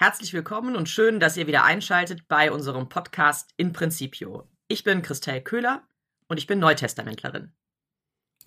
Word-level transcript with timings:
Herzlich 0.00 0.32
willkommen 0.32 0.76
und 0.76 0.88
schön, 0.88 1.18
dass 1.18 1.36
ihr 1.36 1.48
wieder 1.48 1.64
einschaltet 1.64 2.28
bei 2.28 2.52
unserem 2.52 2.88
Podcast 2.88 3.52
In 3.56 3.72
Principio. 3.72 4.44
Ich 4.68 4.84
bin 4.84 5.02
Christelle 5.02 5.42
Köhler 5.42 5.82
und 6.28 6.38
ich 6.38 6.46
bin 6.46 6.60
Neutestamentlerin. 6.60 7.50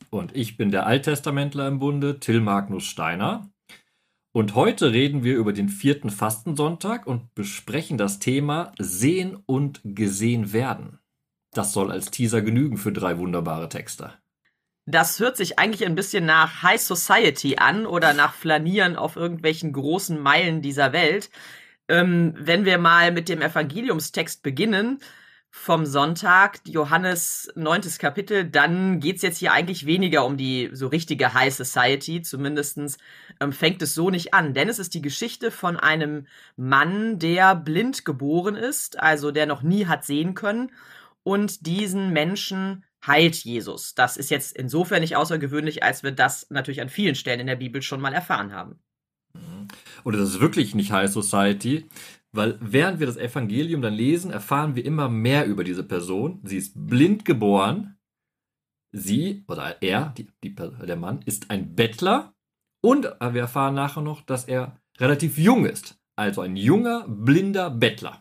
Und 0.10 0.34
ich 0.34 0.56
bin 0.56 0.72
der 0.72 0.86
Alttestamentler 0.86 1.68
im 1.68 1.80
Bunde, 1.80 2.22
Till 2.22 2.40
Magnus 2.40 2.86
Steiner. 2.86 3.52
Und 4.32 4.56
heute 4.56 4.94
reden 4.94 5.26
wir 5.26 5.36
über 5.36 5.52
den 5.52 5.68
vierten 5.68 6.10
Fastensonntag 6.10 7.06
und 7.06 7.36
besprechen 7.36 7.98
das 7.98 8.20
Thema 8.20 8.72
Sehen 8.80 9.36
und 9.46 9.82
gesehen 9.84 10.54
werden. 10.54 11.00
Das 11.52 11.74
soll 11.74 11.92
als 11.92 12.12
Teaser 12.12 12.42
genügen 12.42 12.78
für 12.78 12.94
drei 12.94 13.18
wunderbare 13.18 13.68
Texte. 13.68 14.14
Das 14.86 15.20
hört 15.20 15.38
sich 15.38 15.60
eigentlich 15.60 15.86
ein 15.86 15.96
bisschen 15.96 16.26
nach 16.26 16.64
High 16.64 16.82
Society 16.82 17.58
an 17.58 17.86
oder 17.86 18.14
nach 18.14 18.34
Flanieren 18.34 18.96
auf 18.96 19.16
irgendwelchen 19.16 19.74
großen 19.74 20.20
Meilen 20.20 20.62
dieser 20.62 20.92
Welt. 20.92 21.30
Ähm, 21.88 22.34
wenn 22.38 22.66
wir 22.66 22.78
mal 22.78 23.12
mit 23.12 23.30
dem 23.30 23.42
Evangeliumstext 23.42 24.42
beginnen 24.44 25.00
vom 25.52 25.86
Sonntag, 25.86 26.62
Johannes 26.66 27.52
neuntes 27.56 28.00
Kapitel, 28.00 28.46
dann 28.46 29.00
geht's 29.00 29.22
jetzt 29.22 29.38
hier 29.38 29.52
eigentlich 29.52 29.86
weniger 29.86 30.26
um 30.26 30.38
die 30.38 30.70
so 30.74 30.88
richtige 30.88 31.34
High 31.34 31.54
Society. 31.54 32.22
Zumindestens 32.22 32.98
ähm, 33.40 33.52
fängt 33.54 33.82
es 33.82 33.94
so 33.94 34.10
nicht 34.10 34.34
an. 34.34 34.54
Denn 34.54 34.70
es 34.70 34.80
ist 34.80 34.94
die 34.94 35.02
Geschichte 35.02 35.52
von 35.52 35.78
einem 35.78 36.26
Mann, 36.56 37.20
der 37.20 37.56
blind 37.56 38.06
geboren 38.06 38.56
ist, 38.56 39.00
also 39.00 39.32
der 39.32 39.46
noch 39.46 39.62
nie 39.62 39.86
hat 39.86 40.06
sehen 40.06 40.34
können 40.34 40.72
und 41.24 41.68
diesen 41.68 42.12
Menschen 42.14 42.84
heilt 43.06 43.36
Jesus. 43.36 43.96
Das 43.96 44.18
ist 44.18 44.30
jetzt 44.30 44.56
insofern 44.56 45.02
nicht 45.02 45.16
außergewöhnlich, 45.16 45.84
als 45.84 46.04
wir 46.04 46.12
das 46.12 46.50
natürlich 46.50 46.82
an 46.82 46.90
vielen 46.90 47.16
Stellen 47.16 47.40
in 47.40 47.48
der 47.48 47.56
Bibel 47.56 47.82
schon 47.82 48.02
mal 48.02 48.14
erfahren 48.14 48.54
haben. 48.54 48.80
Und 50.04 50.16
das 50.16 50.30
ist 50.30 50.40
wirklich 50.40 50.76
nicht 50.76 50.92
High 50.92 51.10
Society, 51.10 51.88
weil 52.32 52.58
während 52.62 53.00
wir 53.00 53.08
das 53.08 53.18
Evangelium 53.18 53.82
dann 53.82 53.94
lesen, 53.94 54.32
erfahren 54.32 54.76
wir 54.76 54.86
immer 54.86 55.10
mehr 55.10 55.46
über 55.46 55.64
diese 55.64 55.84
Person. 55.84 56.40
Sie 56.44 56.58
ist 56.58 56.74
blind 56.76 57.26
geboren. 57.26 57.98
Sie 58.94 59.44
oder 59.48 59.82
er, 59.82 60.14
die, 60.18 60.28
die, 60.44 60.54
der 60.54 60.96
Mann, 60.96 61.22
ist 61.26 61.50
ein 61.50 61.76
Bettler. 61.76 62.34
Und 62.82 63.06
wir 63.06 63.42
erfahren 63.42 63.76
nachher 63.76 64.02
noch, 64.02 64.22
dass 64.22 64.46
er 64.46 64.80
relativ 64.98 65.38
jung 65.38 65.66
ist. 65.66 66.00
Also 66.16 66.42
ein 66.42 66.56
junger, 66.56 67.08
blinder 67.08 67.70
Bettler. 67.70 68.21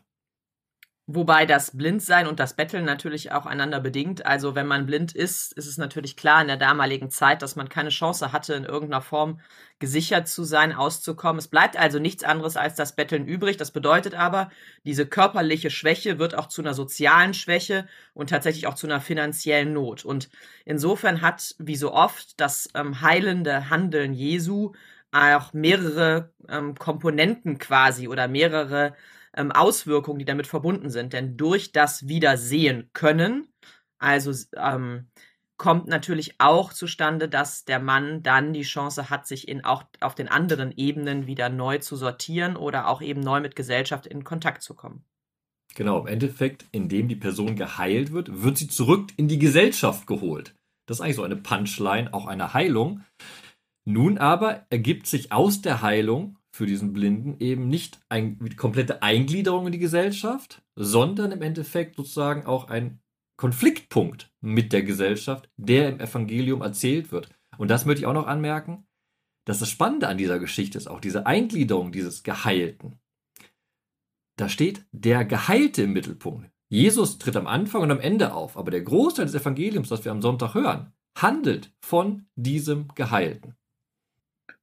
Wobei 1.13 1.45
das 1.45 1.77
Blindsein 1.77 2.29
und 2.29 2.39
das 2.39 2.55
Betteln 2.55 2.85
natürlich 2.85 3.33
auch 3.33 3.45
einander 3.45 3.81
bedingt. 3.81 4.27
Also 4.27 4.55
wenn 4.55 4.69
man 4.69 4.87
blind 4.87 5.13
ist, 5.13 5.53
ist 5.55 5.67
es 5.67 5.77
natürlich 5.77 6.17
klar 6.17 6.41
in 6.41 6.47
der 6.47 6.57
damaligen 6.57 7.11
Zeit, 7.11 7.43
dass 7.43 7.57
man 7.57 7.69
keine 7.69 7.89
Chance 7.89 8.31
hatte, 8.31 8.55
in 8.55 8.63
irgendeiner 8.63 9.03
Form 9.03 9.41
gesichert 9.81 10.29
zu 10.29 10.45
sein, 10.45 10.73
auszukommen. 10.73 11.41
Es 11.41 11.49
bleibt 11.49 11.77
also 11.77 11.99
nichts 11.99 12.23
anderes 12.23 12.57
als 12.57 12.77
das 12.77 12.95
Betteln 12.95 13.27
übrig. 13.27 13.57
Das 13.57 13.73
bedeutet 13.73 14.15
aber, 14.15 14.51
diese 14.85 15.05
körperliche 15.05 15.71
Schwäche 15.71 16.21
wird 16.21 16.37
auch 16.37 16.47
zu 16.47 16.63
einer 16.63 16.75
sozialen 16.75 17.35
Schwäche 17.35 17.89
und 18.15 18.31
tatsächlich 18.31 18.69
auch 18.69 18.75
zu 18.75 18.87
einer 18.87 19.01
finanziellen 19.01 19.73
Not. 19.73 20.05
Und 20.05 20.31
insofern 20.65 21.23
hat, 21.23 21.57
wie 21.59 21.77
so 21.77 21.93
oft, 21.93 22.41
das 22.41 22.69
ähm, 22.75 23.01
heilende 23.01 23.69
Handeln 23.69 24.15
Jesu 24.15 24.75
auch 25.11 25.53
mehrere 25.55 26.31
ähm, 26.49 26.77
Komponenten 26.77 27.59
quasi 27.59 28.07
oder 28.07 28.29
mehrere 28.29 28.95
ähm, 29.37 29.53
Auswirkungen, 29.53 30.19
die 30.19 30.25
damit 30.25 30.47
verbunden 30.47 30.91
sind. 30.91 31.13
Denn 31.13 31.37
durch 31.37 31.73
das 31.73 32.09
Wiedersehen 32.09 32.91
können, 32.93 33.49
also 33.99 34.33
ähm, 34.57 35.11
kommt 35.57 35.89
natürlich 35.89 36.41
auch 36.41 36.73
zustande, 36.73 37.29
dass 37.29 37.65
der 37.67 37.81
Mann 37.81 38.23
dann 38.23 38.55
die 38.55 38.63
Chance 38.63 39.11
hat, 39.11 39.27
sich 39.27 39.47
in 39.47 39.63
auch 39.63 39.85
auf 40.01 40.15
den 40.15 40.29
anderen 40.29 40.73
Ebenen 40.75 41.27
wieder 41.27 41.51
neu 41.51 41.79
zu 41.79 41.97
sortieren 41.97 42.57
oder 42.57 42.89
auch 42.89 43.03
eben 43.03 43.21
neu 43.21 43.41
mit 43.41 43.57
Gesellschaft 43.57 44.07
in 44.07 44.25
Kontakt 44.25 44.63
zu 44.63 44.75
kommen. 44.75 45.05
Genau, 45.75 46.01
im 46.01 46.07
Endeffekt, 46.07 46.65
indem 46.73 47.09
die 47.09 47.17
Person 47.17 47.57
geheilt 47.57 48.11
wird, 48.11 48.43
wird 48.43 48.57
sie 48.57 48.69
zurück 48.69 49.11
in 49.17 49.29
die 49.29 49.39
Gesellschaft 49.39 50.07
geholt. 50.07 50.55
Das 50.87 50.97
ist 50.97 51.03
eigentlich 51.03 51.17
so 51.17 51.23
eine 51.23 51.37
Punchline, 51.37 52.13
auch 52.13 52.27
eine 52.27 52.55
Heilung. 52.55 53.05
Nun 53.85 54.19
aber 54.19 54.67
ergibt 54.71 55.07
sich 55.07 55.31
aus 55.31 55.61
der 55.61 55.83
Heilung 55.83 56.39
für 56.61 56.67
diesen 56.67 56.93
Blinden 56.93 57.37
eben 57.39 57.69
nicht 57.69 58.01
eine 58.11 58.37
komplette 58.55 59.03
Eingliederung 59.03 59.65
in 59.65 59.73
die 59.73 59.79
Gesellschaft, 59.79 60.63
sondern 60.77 61.33
im 61.33 61.41
Endeffekt 61.41 61.97
sozusagen 61.97 62.45
auch 62.45 62.69
ein 62.69 63.01
Konfliktpunkt 63.39 64.31
mit 64.43 64.75
der 64.75 64.83
Gesellschaft, 64.83 65.49
der 65.57 65.89
im 65.89 66.01
Evangelium 66.01 66.61
erzählt 66.61 67.13
wird. 67.13 67.31
Und 67.57 67.69
das 67.71 67.87
möchte 67.87 68.01
ich 68.01 68.07
auch 68.07 68.13
noch 68.13 68.27
anmerken, 68.27 68.87
dass 69.47 69.61
das 69.61 69.71
Spannende 69.71 70.07
an 70.09 70.19
dieser 70.19 70.39
Geschichte 70.39 70.77
ist, 70.77 70.87
auch 70.87 71.01
diese 71.01 71.25
Eingliederung 71.25 71.93
dieses 71.93 72.25
Geheilten. 72.25 73.01
Da 74.37 74.51
steht 74.51 74.85
der 74.93 75.25
Geheilte 75.25 75.85
im 75.85 75.95
Mittelpunkt. 75.95 76.51
Jesus 76.69 77.17
tritt 77.17 77.37
am 77.37 77.47
Anfang 77.47 77.81
und 77.81 77.91
am 77.91 78.01
Ende 78.01 78.35
auf, 78.35 78.59
aber 78.59 78.71
der 78.71 78.83
Großteil 78.83 79.25
des 79.25 79.35
Evangeliums, 79.35 79.89
das 79.89 80.05
wir 80.05 80.13
am 80.13 80.21
Sonntag 80.21 80.53
hören, 80.53 80.93
handelt 81.17 81.73
von 81.81 82.27
diesem 82.37 82.89
Geheilten. 82.89 83.57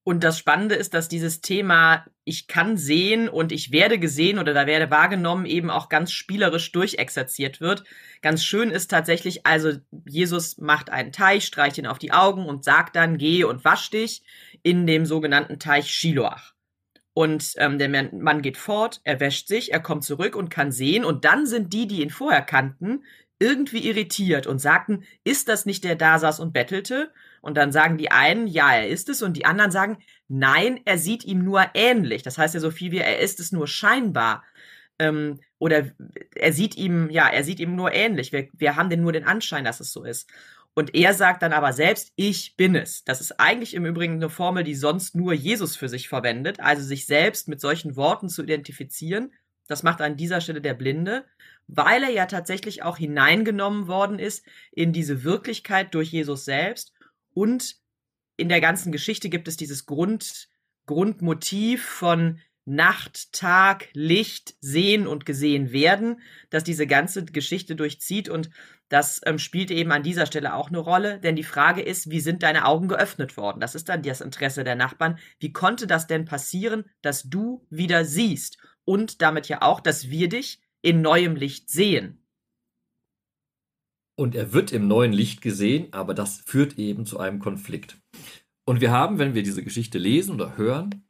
Und 0.07 0.23
das 0.23 0.39
Spannende 0.39 0.75
ist, 0.75 0.93
dass 0.93 1.09
dieses 1.09 1.41
Thema 1.41 2.05
ich 2.23 2.47
kann 2.47 2.77
sehen 2.77 3.27
und 3.27 3.51
ich 3.51 3.73
werde 3.73 3.99
gesehen 3.99 4.39
oder 4.39 4.53
da 4.53 4.65
werde 4.65 4.89
wahrgenommen 4.89 5.45
eben 5.45 5.69
auch 5.69 5.89
ganz 5.89 6.13
spielerisch 6.13 6.71
durchexerziert 6.71 7.59
wird. 7.59 7.83
Ganz 8.21 8.41
schön 8.45 8.71
ist 8.71 8.89
tatsächlich, 8.89 9.45
also 9.45 9.73
Jesus 10.05 10.59
macht 10.59 10.91
einen 10.91 11.11
Teich, 11.11 11.43
streicht 11.43 11.77
ihn 11.77 11.87
auf 11.87 11.99
die 11.99 12.13
Augen 12.13 12.45
und 12.45 12.63
sagt 12.63 12.95
dann, 12.95 13.17
geh 13.17 13.43
und 13.43 13.65
wasch 13.65 13.89
dich 13.89 14.23
in 14.63 14.87
dem 14.87 15.05
sogenannten 15.05 15.59
Teich 15.59 15.93
Shiloach. 15.93 16.53
Und 17.13 17.55
ähm, 17.57 17.77
der 17.77 17.89
Mann 17.89 18.41
geht 18.41 18.55
fort, 18.55 19.01
er 19.03 19.19
wäscht 19.19 19.49
sich, 19.49 19.73
er 19.73 19.81
kommt 19.81 20.05
zurück 20.05 20.37
und 20.37 20.47
kann 20.47 20.71
sehen. 20.71 21.03
Und 21.03 21.25
dann 21.25 21.45
sind 21.45 21.73
die, 21.73 21.85
die 21.85 22.01
ihn 22.01 22.11
vorher 22.11 22.43
kannten, 22.43 23.03
irgendwie 23.39 23.85
irritiert 23.85 24.47
und 24.47 24.59
sagten, 24.59 25.03
ist 25.25 25.49
das 25.49 25.65
nicht 25.65 25.83
der 25.83 25.97
da 25.97 26.17
saß 26.17 26.39
und 26.39 26.53
bettelte? 26.53 27.11
Und 27.41 27.55
dann 27.55 27.71
sagen 27.71 27.97
die 27.97 28.11
einen, 28.11 28.47
ja, 28.47 28.73
er 28.73 28.87
ist 28.87 29.09
es, 29.09 29.21
und 29.21 29.37
die 29.37 29.45
anderen 29.45 29.71
sagen, 29.71 29.97
nein, 30.27 30.79
er 30.85 30.97
sieht 30.97 31.23
ihm 31.25 31.43
nur 31.43 31.65
ähnlich. 31.73 32.23
Das 32.23 32.37
heißt 32.37 32.53
ja 32.53 32.59
so 32.59 32.71
viel 32.71 32.91
wie, 32.91 32.99
er 32.99 33.19
ist 33.19 33.39
es 33.39 33.51
nur 33.51 33.67
scheinbar. 33.67 34.43
Ähm, 34.99 35.39
oder 35.59 35.91
er 36.35 36.53
sieht 36.53 36.75
ihm, 36.75 37.09
ja, 37.09 37.27
er 37.27 37.43
sieht 37.43 37.59
ihm 37.59 37.75
nur 37.75 37.93
ähnlich. 37.93 38.31
Wir, 38.31 38.47
wir 38.53 38.75
haben 38.75 38.89
denn 38.89 39.01
nur 39.01 39.13
den 39.13 39.25
Anschein, 39.25 39.63
dass 39.63 39.79
es 39.79 39.91
so 39.91 40.03
ist. 40.03 40.29
Und 40.73 40.93
er 40.93 41.15
sagt 41.15 41.41
dann 41.41 41.53
aber 41.53 41.73
selbst, 41.73 42.11
ich 42.15 42.55
bin 42.55 42.75
es. 42.75 43.03
Das 43.03 43.19
ist 43.19 43.39
eigentlich 43.39 43.73
im 43.73 43.85
Übrigen 43.85 44.15
eine 44.15 44.29
Formel, 44.29 44.63
die 44.63 44.75
sonst 44.75 45.15
nur 45.15 45.33
Jesus 45.33 45.75
für 45.75 45.89
sich 45.89 46.07
verwendet. 46.07 46.59
Also 46.59 46.83
sich 46.83 47.07
selbst 47.07 47.47
mit 47.47 47.59
solchen 47.59 47.95
Worten 47.95 48.29
zu 48.29 48.43
identifizieren. 48.43 49.31
Das 49.67 49.83
macht 49.83 50.01
an 50.01 50.17
dieser 50.17 50.39
Stelle 50.39 50.61
der 50.61 50.75
Blinde, 50.75 51.25
weil 51.67 52.03
er 52.03 52.11
ja 52.11 52.25
tatsächlich 52.25 52.83
auch 52.83 52.97
hineingenommen 52.97 53.87
worden 53.87 54.19
ist 54.19 54.45
in 54.71 54.93
diese 54.93 55.23
Wirklichkeit 55.23 55.93
durch 55.93 56.11
Jesus 56.11 56.45
selbst 56.45 56.93
und 57.37 57.75
in 58.35 58.49
der 58.49 58.61
ganzen 58.61 58.91
Geschichte 58.91 59.29
gibt 59.29 59.47
es 59.47 59.57
dieses 59.57 59.85
Grund, 59.85 60.49
Grundmotiv 60.87 61.85
von 61.85 62.39
Nacht, 62.65 63.31
Tag, 63.31 63.89
Licht, 63.93 64.55
Sehen 64.59 65.05
und 65.05 65.27
Gesehen 65.27 65.71
werden, 65.71 66.19
das 66.49 66.63
diese 66.63 66.87
ganze 66.87 67.25
Geschichte 67.25 67.75
durchzieht 67.75 68.27
und 68.27 68.49
das 68.89 69.21
ähm, 69.25 69.37
spielt 69.37 69.69
eben 69.69 69.91
an 69.91 70.01
dieser 70.01 70.25
Stelle 70.25 70.55
auch 70.55 70.69
eine 70.69 70.79
Rolle, 70.79 71.19
denn 71.19 71.35
die 71.35 71.43
Frage 71.43 71.83
ist, 71.83 72.09
wie 72.09 72.21
sind 72.21 72.41
deine 72.41 72.65
Augen 72.65 72.87
geöffnet 72.87 73.37
worden? 73.37 73.59
Das 73.59 73.75
ist 73.75 73.87
dann 73.87 74.01
das 74.01 74.21
Interesse 74.21 74.63
der 74.63 74.75
Nachbarn. 74.75 75.19
Wie 75.39 75.53
konnte 75.53 75.85
das 75.85 76.07
denn 76.07 76.25
passieren, 76.25 76.85
dass 77.03 77.29
du 77.29 77.67
wieder 77.69 78.03
siehst 78.03 78.57
und 78.83 79.21
damit 79.21 79.47
ja 79.47 79.61
auch, 79.61 79.79
dass 79.79 80.09
wir 80.09 80.27
dich 80.27 80.59
in 80.81 81.01
neuem 81.01 81.35
Licht 81.35 81.69
sehen? 81.69 82.26
Und 84.19 84.35
er 84.35 84.51
wird 84.51 84.71
im 84.71 84.87
neuen 84.87 85.13
Licht 85.13 85.41
gesehen, 85.41 85.87
aber 85.91 86.13
das 86.13 86.41
führt 86.45 86.79
eben 86.79 87.05
zu 87.05 87.19
einem 87.19 87.39
Konflikt. 87.39 87.99
Und 88.65 88.81
wir 88.81 88.91
haben, 88.91 89.19
wenn 89.19 89.35
wir 89.35 89.43
diese 89.43 89.63
Geschichte 89.63 89.99
lesen 89.99 90.33
oder 90.33 90.57
hören, 90.57 91.07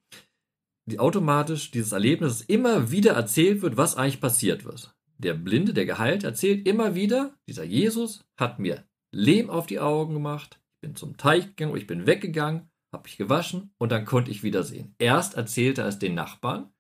die 0.90 1.00
automatisch 1.00 1.72
dieses 1.72 1.92
Erlebnis 1.92 2.42
immer 2.42 2.92
wieder 2.92 3.14
erzählt 3.14 3.62
wird, 3.62 3.78
was 3.78 3.96
eigentlich 3.96 4.22
passiert 4.22 4.66
wird. 4.66 4.96
Der 5.18 5.34
Blinde, 5.34 5.74
der 5.74 5.86
geheilt, 5.86 6.24
erzählt 6.24 6.68
immer 6.68 6.96
wieder, 6.96 7.36
dieser 7.48 7.64
Jesus 7.64 8.26
hat 8.38 8.60
mir 8.60 8.86
Lehm 9.12 9.50
auf 9.50 9.68
die 9.68 9.80
Augen 9.80 10.14
gemacht, 10.14 10.60
ich 10.76 10.82
bin 10.82 10.96
zum 10.96 11.18
Teich 11.18 11.48
gegangen, 11.56 11.76
ich 11.78 11.88
bin 11.88 12.06
weggegangen, 12.06 12.70
habe 12.94 13.04
mich 13.04 13.18
gewaschen 13.18 13.72
und 13.78 13.92
dann 13.92 14.06
konnte 14.06 14.32
ich 14.32 14.44
wieder 14.44 14.64
sehen. 14.64 14.96
Erst 15.00 15.36
erzählt 15.36 15.78
er 15.78 15.88
es 15.88 15.98
den 15.98 16.14
Nachbarn, 16.14 16.72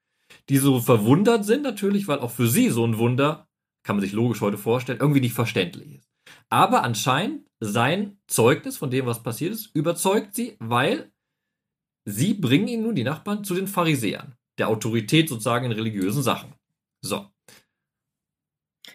die 0.50 0.58
so 0.58 0.80
verwundert 0.80 1.46
sind 1.46 1.64
natürlich, 1.64 2.08
weil 2.08 2.20
auch 2.20 2.32
für 2.32 2.48
sie 2.48 2.70
so 2.70 2.86
ein 2.86 2.98
Wunder, 2.98 3.48
kann 3.84 3.96
man 3.96 4.04
sich 4.04 4.14
logisch 4.14 4.42
heute 4.42 4.58
vorstellen, 4.58 5.00
irgendwie 5.00 5.22
nicht 5.22 5.34
verständlich 5.34 5.96
ist. 5.96 6.07
Aber 6.50 6.84
anscheinend 6.84 7.48
sein 7.60 8.18
Zeugnis 8.28 8.78
von 8.78 8.92
dem, 8.92 9.06
was 9.06 9.24
passiert 9.24 9.54
ist, 9.54 9.76
überzeugt 9.76 10.36
sie, 10.36 10.56
weil 10.60 11.12
sie 12.06 12.34
bringen 12.34 12.68
ihn 12.68 12.84
nun, 12.84 12.96
die 12.96 13.04
Nachbarn, 13.04 13.44
zu 13.44 13.56
den 13.56 13.68
Pharisäern, 13.68 14.36
der 14.58 14.70
Autorität 14.70 15.28
sozusagen 15.30 15.66
in 15.66 15.72
religiösen 15.72 16.24
Sachen. 16.24 16.54
So. 17.02 17.28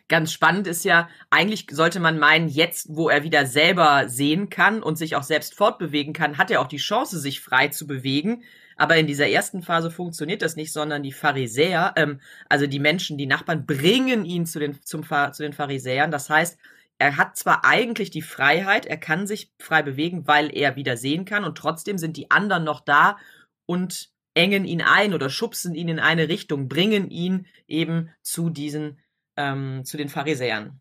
Ganz 0.09 0.33
spannend 0.33 0.67
ist 0.67 0.85
ja, 0.85 1.09
eigentlich 1.31 1.67
sollte 1.71 2.01
man 2.01 2.19
meinen, 2.19 2.49
jetzt, 2.49 2.87
wo 2.91 3.09
er 3.09 3.23
wieder 3.23 3.47
selber 3.47 4.09
sehen 4.09 4.49
kann 4.51 4.83
und 4.83 4.97
sich 4.97 5.17
auch 5.17 5.23
selbst 5.23 5.55
fortbewegen 5.55 6.13
kann, 6.13 6.39
hat 6.39 6.51
er 6.51 6.61
auch 6.61 6.67
die 6.67 6.79
Chance, 6.79 7.19
sich 7.19 7.41
frei 7.41 7.69
zu 7.69 7.87
bewegen. 7.87 8.43
Aber 8.77 8.97
in 8.97 9.07
dieser 9.07 9.29
ersten 9.29 9.63
Phase 9.63 9.91
funktioniert 9.91 10.43
das 10.43 10.57
nicht, 10.57 10.73
sondern 10.73 11.03
die 11.03 11.13
Pharisäer, 11.13 11.93
ähm, 11.97 12.21
also 12.49 12.67
die 12.67 12.79
Menschen, 12.79 13.19
die 13.19 13.27
Nachbarn, 13.27 13.67
bringen 13.67 14.25
ihn 14.25 14.47
zu 14.47 14.59
den, 14.59 14.83
zum, 14.83 15.05
zu 15.05 15.43
den 15.43 15.53
Pharisäern. 15.53 16.11
Das 16.11 16.31
heißt, 16.31 16.59
er 17.03 17.17
hat 17.17 17.37
zwar 17.37 17.65
eigentlich 17.65 18.11
die 18.11 18.23
Freiheit, 18.23 18.87
er 18.87 18.97
kann 18.97 19.27
sich 19.27 19.51
frei 19.59 19.83
bewegen, 19.83 20.29
weil 20.29 20.57
er 20.57 20.77
wieder 20.77 20.97
sehen 20.97 21.25
kann, 21.25 21.43
und 21.45 21.59
trotzdem 21.59 21.99
sind 21.99 22.17
die 22.17 22.31
anderen 22.31 22.63
noch 22.63 22.81
da 22.81 23.19
und 23.67 24.11
engen 24.35 24.65
ihn 24.65 24.83
ein 24.83 25.13
oder 25.13 25.29
schubsen 25.29 25.75
ihn 25.75 25.89
in 25.89 25.99
eine 25.99 26.29
Richtung, 26.29 26.69
bringen 26.69 27.11
ihn 27.11 27.47
eben 27.67 28.11
zu 28.23 28.51
diesen, 28.51 28.99
ähm, 29.37 29.85
zu 29.85 29.97
den 29.97 30.09
Pharisäern. 30.09 30.81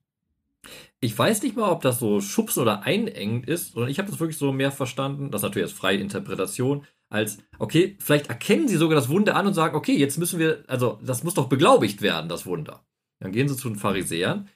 Ich 1.00 1.18
weiß 1.18 1.42
nicht 1.42 1.56
mal, 1.56 1.72
ob 1.72 1.82
das 1.82 1.98
so 1.98 2.22
schubsen 2.22 2.62
oder 2.62 2.84
einengen 2.84 3.44
ist, 3.44 3.72
sondern 3.72 3.90
ich 3.90 3.98
habe 3.98 4.12
das 4.12 4.20
wirklich 4.20 4.38
so 4.38 4.52
mehr 4.52 4.72
verstanden, 4.72 5.32
das 5.32 5.40
ist 5.42 5.44
natürlich 5.44 5.70
jetzt 5.70 5.78
freie 5.78 5.98
Interpretation, 5.98 6.86
als, 7.10 7.40
okay, 7.58 7.98
vielleicht 8.00 8.28
erkennen 8.28 8.68
sie 8.68 8.78
sogar 8.78 8.96
das 8.96 9.10
Wunder 9.10 9.36
an 9.36 9.48
und 9.48 9.56
sagen, 9.56 9.76
okay, 9.76 9.98
jetzt 9.98 10.20
müssen 10.20 10.40
wir, 10.40 10.64
also 10.68 11.00
das 11.04 11.24
muss 11.24 11.34
doch 11.34 11.50
beglaubigt 11.50 12.04
werden, 12.04 12.30
das 12.30 12.46
Wunder. 12.46 12.86
Dann 13.20 13.32
gehen 13.32 13.50
sie 13.50 13.58
zu 13.58 13.70
den 13.70 13.78
Pharisäern. 13.78 14.48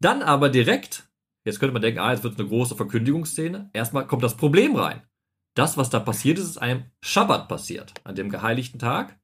Dann 0.00 0.22
aber 0.22 0.48
direkt, 0.48 1.09
jetzt 1.44 1.60
könnte 1.60 1.72
man 1.72 1.82
denken, 1.82 2.00
ah, 2.00 2.12
jetzt 2.12 2.24
wird 2.24 2.38
eine 2.38 2.48
große 2.48 2.76
Verkündigungsszene. 2.76 3.70
Erstmal 3.72 4.06
kommt 4.06 4.22
das 4.22 4.36
Problem 4.36 4.76
rein. 4.76 5.02
Das, 5.54 5.76
was 5.76 5.90
da 5.90 6.00
passiert 6.00 6.38
ist, 6.38 6.46
ist 6.46 6.58
einem 6.58 6.84
Schabbat 7.02 7.48
passiert, 7.48 7.94
an 8.04 8.14
dem 8.14 8.30
geheiligten 8.30 8.78
Tag. 8.78 9.18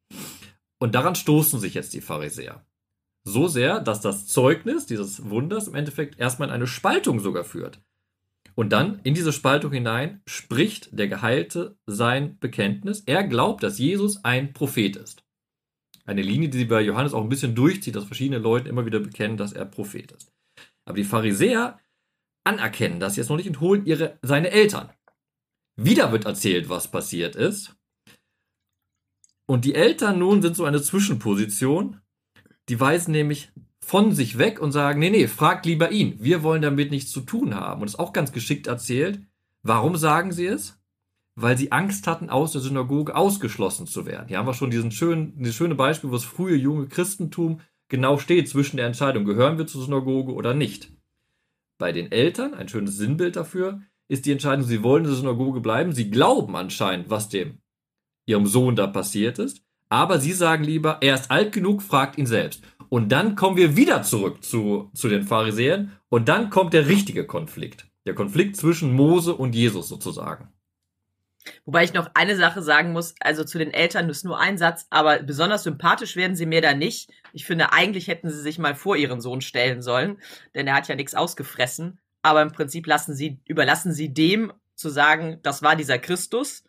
Und 0.79 0.95
daran 0.95 1.15
stoßen 1.15 1.61
sich 1.61 1.75
jetzt 1.75 1.95
die 1.95 2.01
Pharisäer. 2.01 2.67
So 3.25 3.49
sehr, 3.49 3.81
dass 3.81 4.01
das 4.01 4.27
Zeugnis 4.27 4.87
dieses 4.87 5.29
Wunders 5.31 5.69
im 5.69 5.75
Endeffekt 5.75 6.19
erstmal 6.19 6.49
in 6.49 6.55
eine 6.55 6.67
Spaltung 6.67 7.21
sogar 7.21 7.45
führt. 7.45 7.81
Und 8.55 8.71
dann 8.71 9.01
in 9.03 9.15
diese 9.15 9.33
Spaltung 9.33 9.73
hinein 9.73 10.23
spricht 10.27 10.99
der 10.99 11.09
Geheilte 11.09 11.77
sein 11.87 12.39
Bekenntnis. 12.39 13.01
Er 13.01 13.25
glaubt, 13.25 13.63
dass 13.63 13.79
Jesus 13.79 14.25
ein 14.25 14.53
Prophet 14.53 14.97
ist. 14.97 15.25
Eine 16.07 16.23
Linie, 16.23 16.49
die 16.49 16.65
bei 16.65 16.81
Johannes 16.81 17.13
auch 17.13 17.23
ein 17.23 17.29
bisschen 17.29 17.55
durchzieht, 17.55 17.97
dass 17.97 18.05
verschiedene 18.05 18.39
Leute 18.39 18.69
immer 18.69 18.87
wieder 18.87 19.01
bekennen, 19.01 19.37
dass 19.37 19.53
er 19.53 19.65
Prophet 19.65 20.13
ist. 20.13 20.33
Aber 20.85 20.97
die 20.97 21.05
Pharisäer 21.05 21.81
anerkennen 22.47 23.01
das 23.01 23.17
jetzt 23.17 23.29
noch 23.29 23.37
nicht 23.37 23.49
und 23.49 23.61
holen 23.61 23.87
ihre, 23.87 24.19
seine 24.23 24.51
Eltern. 24.51 24.91
Wieder 25.77 26.13
wird 26.13 26.25
erzählt, 26.25 26.69
was 26.69 26.91
passiert 26.91 27.37
ist. 27.37 27.77
Und 29.47 29.65
die 29.65 29.75
Eltern 29.75 30.19
nun 30.19 30.43
sind 30.43 30.57
so 30.57 30.65
eine 30.65 30.83
Zwischenposition. 30.83 32.01
Die 32.69 32.81
weisen 32.81 33.13
nämlich 33.13 33.53
von 33.81 34.13
sich 34.13 34.39
weg 34.39 34.61
und 34.61 34.73
sagen, 34.73 34.99
nee, 34.99 35.11
nee, 35.11 35.29
fragt 35.29 35.67
lieber 35.67 35.93
ihn. 35.93 36.17
Wir 36.19 36.43
wollen 36.43 36.63
damit 36.63 36.91
nichts 36.91 37.13
zu 37.13 37.21
tun 37.21 37.55
haben. 37.55 37.83
Und 37.83 37.89
es 37.89 37.95
ist 37.95 38.01
auch 38.01 38.13
ganz 38.13 38.33
geschickt 38.33 38.67
erzählt. 38.67 39.21
Warum 39.63 39.97
sagen 39.97 40.33
sie 40.33 40.47
es? 40.47 40.81
Weil 41.37 41.59
sie 41.59 41.71
Angst 41.71 42.07
hatten, 42.07 42.31
aus 42.31 42.53
der 42.53 42.63
Synagoge 42.63 43.15
ausgeschlossen 43.15 43.87
zu 43.87 44.07
werden. 44.07 44.29
Hier 44.29 44.39
haben 44.39 44.47
wir 44.47 44.55
schon 44.55 44.71
diesen 44.71 44.91
schönen, 44.91 45.37
dieses 45.39 45.55
schöne 45.55 45.75
Beispiel, 45.75 46.11
wo 46.11 46.15
das 46.15 46.25
frühe 46.25 46.57
junge 46.57 46.89
Christentum 46.89 47.61
genau 47.89 48.19
steht 48.19 48.49
zwischen 48.49 48.79
der 48.79 48.87
Entscheidung, 48.87 49.25
gehören 49.25 49.59
wir 49.59 49.67
zur 49.67 49.85
Synagoge 49.85 50.33
oder 50.33 50.55
nicht. 50.55 50.96
Bei 51.79 51.93
den 51.93 52.11
Eltern, 52.11 52.55
ein 52.55 52.69
schönes 52.69 52.97
Sinnbild 52.97 53.37
dafür, 53.37 53.83
ist 54.09 54.27
die 54.27 54.33
Entscheidung, 54.33 54.65
sie 54.65 54.83
wollen 54.83 55.05
in 55.05 55.11
der 55.11 55.19
Synagoge 55.19 55.61
bleiben. 55.61 55.93
Sie 55.93 56.11
glauben 56.11 56.57
anscheinend, 56.57 57.11
was 57.11 57.29
dem 57.29 57.59
ihrem 58.27 58.47
Sohn 58.47 58.77
da 58.77 58.87
passiert 58.87 59.39
ist. 59.39 59.63
Aber 59.89 60.19
sie 60.19 60.33
sagen 60.33 60.65
lieber, 60.65 60.99
er 61.01 61.15
ist 61.15 61.31
alt 61.31 61.53
genug, 61.53 61.83
fragt 61.83 62.19
ihn 62.19 62.27
selbst. 62.27 62.63
Und 62.89 63.11
dann 63.13 63.37
kommen 63.37 63.57
wir 63.57 63.77
wieder 63.77 64.03
zurück 64.03 64.43
zu, 64.43 64.91
zu 64.95 65.09
den 65.09 65.23
Pharisäern 65.23 65.93
und 66.09 66.29
dann 66.29 66.51
kommt 66.51 66.73
der 66.73 66.89
richtige 66.89 67.27
Konflikt. 67.27 67.87
Der 68.05 68.15
Konflikt 68.15 68.57
zwischen 68.57 68.93
Mose 68.93 69.35
und 69.35 69.55
Jesus 69.55 69.89
sozusagen. 69.89 70.49
Wobei 71.65 71.85
ich 71.85 71.93
noch 71.93 72.11
eine 72.15 72.37
Sache 72.37 72.63
sagen 72.63 72.93
muss, 72.93 73.15
also 73.21 73.45
zu 73.45 73.59
den 73.59 73.73
Eltern 73.73 74.09
ist 74.09 74.25
nur 74.25 74.39
ein 74.39 74.59
Satz, 74.59 74.87
aber 74.91 75.23
besonders 75.23 75.63
sympathisch 75.63 76.17
werden 76.17 76.37
sie 76.37 76.47
mir 76.47 76.61
da 76.61 76.75
nicht. 76.75 77.11
Ich 77.33 77.45
finde, 77.45 77.73
eigentlich 77.73 78.09
hätten 78.09 78.31
sie 78.31 78.41
sich 78.41 78.59
mal 78.59 78.75
vor 78.75 78.97
ihren 78.97 79.21
Sohn 79.21 79.41
stellen 79.41 79.83
sollen, 79.83 80.19
denn 80.55 80.67
er 80.67 80.75
hat 80.75 80.89
ja 80.89 80.95
nichts 80.95 81.15
ausgefressen. 81.15 81.99
Aber 82.23 82.43
im 82.43 82.53
Prinzip 82.53 82.87
lassen 82.87 83.15
sie, 83.15 83.39
überlassen 83.47 83.93
sie 83.93 84.13
dem 84.13 84.53
zu 84.75 84.89
sagen, 84.89 85.39
das 85.43 85.63
war 85.63 85.77
dieser 85.77 85.99
Christus 85.99 86.65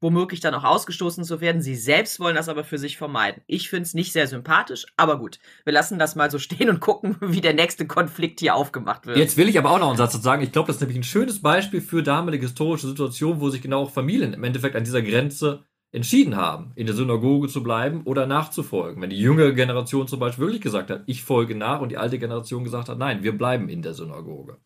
womöglich 0.00 0.40
dann 0.40 0.54
auch 0.54 0.64
ausgestoßen 0.64 1.24
zu 1.24 1.40
werden. 1.40 1.60
Sie 1.60 1.74
selbst 1.74 2.20
wollen 2.20 2.36
das 2.36 2.48
aber 2.48 2.64
für 2.64 2.78
sich 2.78 2.96
vermeiden. 2.96 3.42
Ich 3.46 3.68
finde 3.68 3.82
es 3.84 3.94
nicht 3.94 4.12
sehr 4.12 4.26
sympathisch, 4.26 4.86
aber 4.96 5.18
gut. 5.18 5.38
Wir 5.64 5.72
lassen 5.72 5.98
das 5.98 6.16
mal 6.16 6.30
so 6.30 6.38
stehen 6.38 6.68
und 6.68 6.80
gucken, 6.80 7.16
wie 7.20 7.40
der 7.40 7.54
nächste 7.54 7.86
Konflikt 7.86 8.40
hier 8.40 8.54
aufgemacht 8.54 9.06
wird. 9.06 9.16
Jetzt 9.16 9.36
will 9.36 9.48
ich 9.48 9.58
aber 9.58 9.70
auch 9.70 9.78
noch 9.78 9.88
einen 9.88 9.96
Satz 9.96 10.20
sagen. 10.22 10.42
Ich 10.42 10.52
glaube, 10.52 10.68
das 10.68 10.76
ist 10.76 10.80
nämlich 10.80 10.98
ein 10.98 11.04
schönes 11.04 11.42
Beispiel 11.42 11.80
für 11.80 12.02
damalige 12.02 12.46
historische 12.46 12.88
Situationen, 12.88 13.40
wo 13.40 13.50
sich 13.50 13.62
genau 13.62 13.82
auch 13.82 13.90
Familien 13.90 14.32
im 14.32 14.44
Endeffekt 14.44 14.76
an 14.76 14.84
dieser 14.84 15.02
Grenze 15.02 15.64
entschieden 15.90 16.36
haben, 16.36 16.72
in 16.74 16.86
der 16.86 16.94
Synagoge 16.94 17.48
zu 17.48 17.62
bleiben 17.62 18.02
oder 18.04 18.26
nachzufolgen. 18.26 19.00
Wenn 19.00 19.10
die 19.10 19.18
jüngere 19.18 19.52
Generation 19.52 20.06
zum 20.06 20.20
Beispiel 20.20 20.44
wirklich 20.44 20.60
gesagt 20.60 20.90
hat, 20.90 21.02
ich 21.06 21.24
folge 21.24 21.54
nach 21.54 21.80
und 21.80 21.88
die 21.90 21.96
alte 21.96 22.18
Generation 22.18 22.64
gesagt 22.64 22.88
hat, 22.88 22.98
nein, 22.98 23.22
wir 23.22 23.36
bleiben 23.36 23.68
in 23.68 23.82
der 23.82 23.94
Synagoge. 23.94 24.58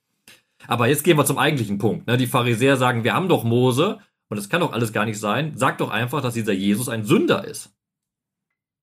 Aber 0.66 0.88
jetzt 0.88 1.04
gehen 1.04 1.16
wir 1.16 1.24
zum 1.24 1.38
eigentlichen 1.38 1.78
Punkt. 1.78 2.06
Ne? 2.06 2.16
Die 2.16 2.26
Pharisäer 2.26 2.76
sagen, 2.76 3.04
wir 3.04 3.14
haben 3.14 3.28
doch 3.28 3.44
Mose 3.44 3.98
und 4.32 4.36
das 4.36 4.48
kann 4.48 4.62
doch 4.62 4.72
alles 4.72 4.94
gar 4.94 5.04
nicht 5.04 5.20
sein. 5.20 5.52
Sag 5.56 5.76
doch 5.76 5.90
einfach, 5.90 6.22
dass 6.22 6.32
dieser 6.32 6.54
Jesus 6.54 6.88
ein 6.88 7.04
Sünder 7.04 7.44
ist. 7.44 7.70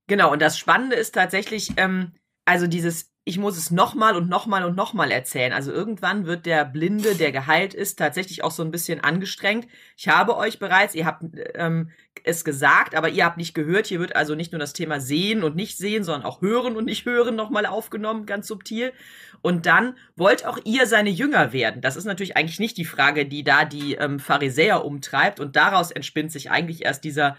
Genau, 0.05 0.31
und 0.31 0.43
das 0.43 0.59
Spannende 0.59 0.95
ist 0.95 1.15
tatsächlich, 1.15 1.71
ähm, 1.77 2.11
also 2.45 2.67
dieses, 2.67 3.08
ich 3.25 3.37
muss 3.37 3.57
es 3.57 3.69
nochmal 3.69 4.15
und 4.15 4.27
nochmal 4.29 4.63
und 4.63 4.75
nochmal 4.75 5.11
erzählen. 5.11 5.53
Also 5.53 5.71
irgendwann 5.71 6.25
wird 6.25 6.45
der 6.45 6.65
Blinde, 6.65 7.15
der 7.15 7.31
geheilt 7.31 7.73
ist, 7.73 7.99
tatsächlich 7.99 8.43
auch 8.43 8.51
so 8.51 8.63
ein 8.63 8.71
bisschen 8.71 9.01
angestrengt. 9.01 9.67
Ich 9.97 10.07
habe 10.07 10.35
euch 10.35 10.57
bereits, 10.57 10.95
ihr 10.95 11.05
habt 11.05 11.23
ähm, 11.53 11.91
es 12.23 12.43
gesagt, 12.43 12.95
aber 12.95 13.09
ihr 13.09 13.25
habt 13.25 13.37
nicht 13.37 13.53
gehört. 13.53 13.87
Hier 13.87 13.99
wird 13.99 14.15
also 14.15 14.35
nicht 14.35 14.51
nur 14.51 14.59
das 14.59 14.73
Thema 14.73 14.99
sehen 14.99 15.43
und 15.43 15.55
nicht 15.55 15.77
sehen, 15.77 16.03
sondern 16.03 16.23
auch 16.23 16.41
hören 16.41 16.75
und 16.75 16.85
nicht 16.85 17.05
hören 17.05 17.35
nochmal 17.35 17.65
aufgenommen, 17.65 18.25
ganz 18.25 18.47
subtil. 18.47 18.93
Und 19.41 19.65
dann 19.65 19.95
wollt 20.15 20.45
auch 20.45 20.57
ihr 20.63 20.87
seine 20.87 21.09
Jünger 21.09 21.53
werden. 21.53 21.81
Das 21.81 21.97
ist 21.97 22.05
natürlich 22.05 22.35
eigentlich 22.35 22.59
nicht 22.59 22.77
die 22.77 22.85
Frage, 22.85 23.25
die 23.25 23.43
da 23.43 23.63
die 23.65 23.95
ähm, 23.95 24.19
Pharisäer 24.19 24.85
umtreibt. 24.85 25.39
Und 25.39 25.55
daraus 25.55 25.91
entspinnt 25.91 26.31
sich 26.31 26.51
eigentlich 26.51 26.83
erst 26.85 27.03
dieser 27.03 27.37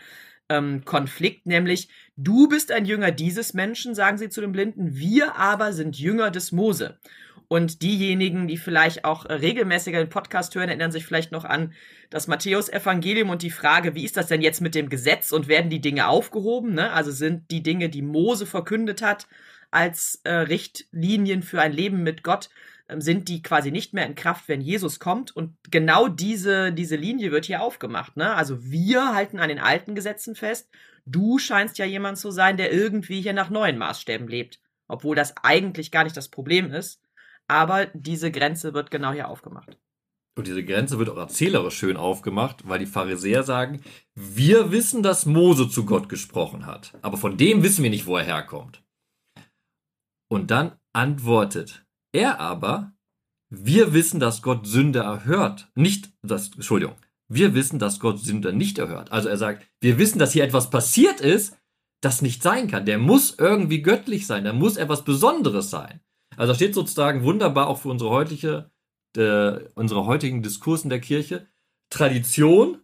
ähm, 0.51 0.85
Konflikt, 0.85 1.47
nämlich 1.47 1.89
du 2.17 2.49
bist 2.49 2.71
ein 2.73 2.85
Jünger 2.85 3.13
dieses 3.13 3.55
Menschen, 3.55 3.95
sagen 3.95 4.19
sie 4.19 4.29
zu 4.29 4.43
den 4.43 4.53
Blinden, 4.53 4.97
wir 4.97 5.37
aber 5.37 5.73
sind 5.73 5.99
Jünger 5.99 6.31
des 6.31 6.53
Mose. 6.53 6.99
Und 7.49 7.83
diejenigen, 7.83 8.47
die 8.47 8.59
vielleicht 8.59 9.05
auch 9.05 9.27
äh, 9.27 9.33
regelmäßiger 9.33 9.99
den 9.99 10.09
Podcast 10.09 10.55
hören, 10.55 10.69
erinnern 10.69 10.93
sich 10.93 11.07
vielleicht 11.07 11.33
noch 11.33 11.45
an 11.45 11.73
das 12.09 12.29
Matthäus-Evangelium 12.29 13.31
und 13.31 13.43
die 13.43 13.51
Frage, 13.51 13.95
wie 13.95 14.05
ist 14.05 14.17
das 14.17 14.29
denn 14.29 14.43
jetzt 14.43 14.61
mit 14.61 14.75
dem 14.75 14.89
Gesetz 14.89 15.33
und 15.33 15.49
werden 15.49 15.71
die 15.71 15.81
Dinge 15.81 16.09
aufgehoben? 16.09 16.75
Ne? 16.75 16.93
Also 16.93 17.11
sind 17.11 17.51
die 17.51 17.63
Dinge, 17.63 17.89
die 17.89 18.03
Mose 18.03 18.47
verkündet 18.47 19.03
hat, 19.03 19.27
als 19.71 20.21
äh, 20.25 20.33
Richtlinien 20.33 21.43
für 21.43 21.61
ein 21.61 21.73
Leben 21.73 22.03
mit 22.03 22.23
Gott, 22.23 22.51
sind 22.99 23.29
die 23.29 23.43
quasi 23.43 23.71
nicht 23.71 23.95
mehr 23.95 24.07
in 24.07 24.15
Kraft, 24.15 24.49
wenn 24.49 24.61
Jesus 24.61 24.99
kommt. 24.99 25.35
Und 25.35 25.57
genau 25.71 26.09
diese, 26.09 26.73
diese 26.73 26.97
Linie 26.97 27.31
wird 27.31 27.47
hier 27.47 27.63
aufgemacht. 27.63 28.17
Ne? 28.17 28.35
Also 28.35 28.63
wir 28.65 29.15
halten 29.15 29.39
an 29.39 29.49
den 29.49 29.59
alten 29.59 29.95
Gesetzen 29.95 30.35
fest. 30.35 30.69
Du 31.07 31.39
scheinst 31.39 31.79
ja 31.79 31.85
jemand 31.85 32.19
zu 32.19 32.31
sein, 32.31 32.57
der 32.57 32.73
irgendwie 32.73 33.21
hier 33.21 33.33
nach 33.33 33.51
neuen 33.51 33.79
Maßstäben 33.79 34.29
lebt. 34.29 34.61
Obwohl 34.89 35.15
das 35.15 35.35
eigentlich 35.43 35.91
gar 35.91 36.05
nicht 36.05 36.17
das 36.17 36.29
Problem 36.29 36.73
ist. 36.73 37.01
Aber 37.47 37.87
diese 37.95 38.31
Grenze 38.31 38.75
wird 38.75 38.91
genau 38.91 39.13
hier 39.13 39.29
aufgemacht. 39.29 39.77
Und 40.37 40.47
diese 40.47 40.65
Grenze 40.65 40.99
wird 40.99 41.11
auch 41.11 41.17
erzählerisch 41.17 41.77
schön 41.77 41.97
aufgemacht, 41.97 42.67
weil 42.69 42.79
die 42.79 42.87
Pharisäer 42.87 43.43
sagen, 43.43 43.83
wir 44.15 44.71
wissen, 44.71 45.03
dass 45.03 45.27
Mose 45.27 45.69
zu 45.69 45.85
Gott 45.85 46.09
gesprochen 46.09 46.67
hat, 46.67 46.97
aber 47.03 47.17
von 47.17 47.37
dem 47.37 47.63
wissen 47.63 47.83
wir 47.83 47.91
nicht, 47.91 48.07
wo 48.07 48.17
er 48.17 48.25
herkommt. 48.25 48.83
Und 50.31 50.51
dann 50.51 50.79
antwortet 50.93 51.85
er 52.13 52.41
aber, 52.41 52.93
wir 53.51 53.93
wissen, 53.93 54.21
dass 54.21 54.43
Gott 54.43 54.67
Sünder 54.67 55.03
erhört. 55.03 55.71
Nicht, 55.75 56.11
das, 56.23 56.53
Entschuldigung, 56.53 56.97
wir 57.29 57.55
wissen, 57.55 57.79
dass 57.79 58.01
Gott 58.01 58.21
Sünder 58.21 58.53
nicht 58.53 58.79
erhört. 58.79 59.13
Also 59.13 59.29
er 59.29 59.37
sagt, 59.37 59.67
wir 59.81 59.99
wissen, 59.99 60.19
dass 60.19 60.33
hier 60.33 60.45
etwas 60.45 60.71
passiert 60.71 61.21
ist, 61.21 61.57
das 62.01 62.23
nicht 62.23 62.43
sein 62.43 62.69
kann. 62.69 62.87
Der 62.87 62.99
muss 62.99 63.37
irgendwie 63.39 63.83
göttlich 63.83 64.27
sein, 64.27 64.45
da 64.45 64.53
muss 64.53 64.77
etwas 64.77 65.05
Besonderes 65.05 65.71
sein. 65.71 66.01
Also 66.37 66.55
steht 66.55 66.75
sozusagen 66.75 67.23
wunderbar 67.25 67.69
auch 67.69 67.79
für 67.79 67.89
unsere 67.89 68.11
heutige, 68.11 68.71
äh, 69.17 69.59
unsere 69.75 70.07
heutigen 70.07 70.43
Diskurs 70.43 70.85
in 70.85 70.91
der 70.91 71.01
Kirche, 71.01 71.47
Tradition 71.91 72.79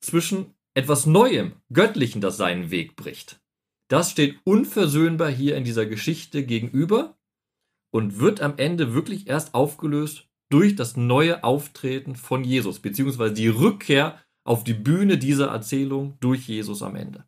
zwischen 0.00 0.54
etwas 0.74 1.06
Neuem, 1.06 1.54
Göttlichen, 1.72 2.20
das 2.20 2.36
seinen 2.36 2.70
Weg 2.70 2.96
bricht. 2.96 3.40
Das 3.88 4.10
steht 4.10 4.38
unversöhnbar 4.44 5.30
hier 5.30 5.56
in 5.56 5.64
dieser 5.64 5.86
Geschichte 5.86 6.44
gegenüber 6.44 7.16
und 7.94 8.18
wird 8.18 8.40
am 8.40 8.54
Ende 8.56 8.92
wirklich 8.92 9.28
erst 9.28 9.54
aufgelöst 9.54 10.26
durch 10.50 10.74
das 10.74 10.96
neue 10.96 11.44
Auftreten 11.44 12.16
von 12.16 12.42
Jesus, 12.42 12.80
beziehungsweise 12.80 13.34
die 13.34 13.46
Rückkehr 13.46 14.20
auf 14.42 14.64
die 14.64 14.74
Bühne 14.74 15.16
dieser 15.16 15.46
Erzählung 15.46 16.18
durch 16.18 16.48
Jesus 16.48 16.82
am 16.82 16.96
Ende. 16.96 17.24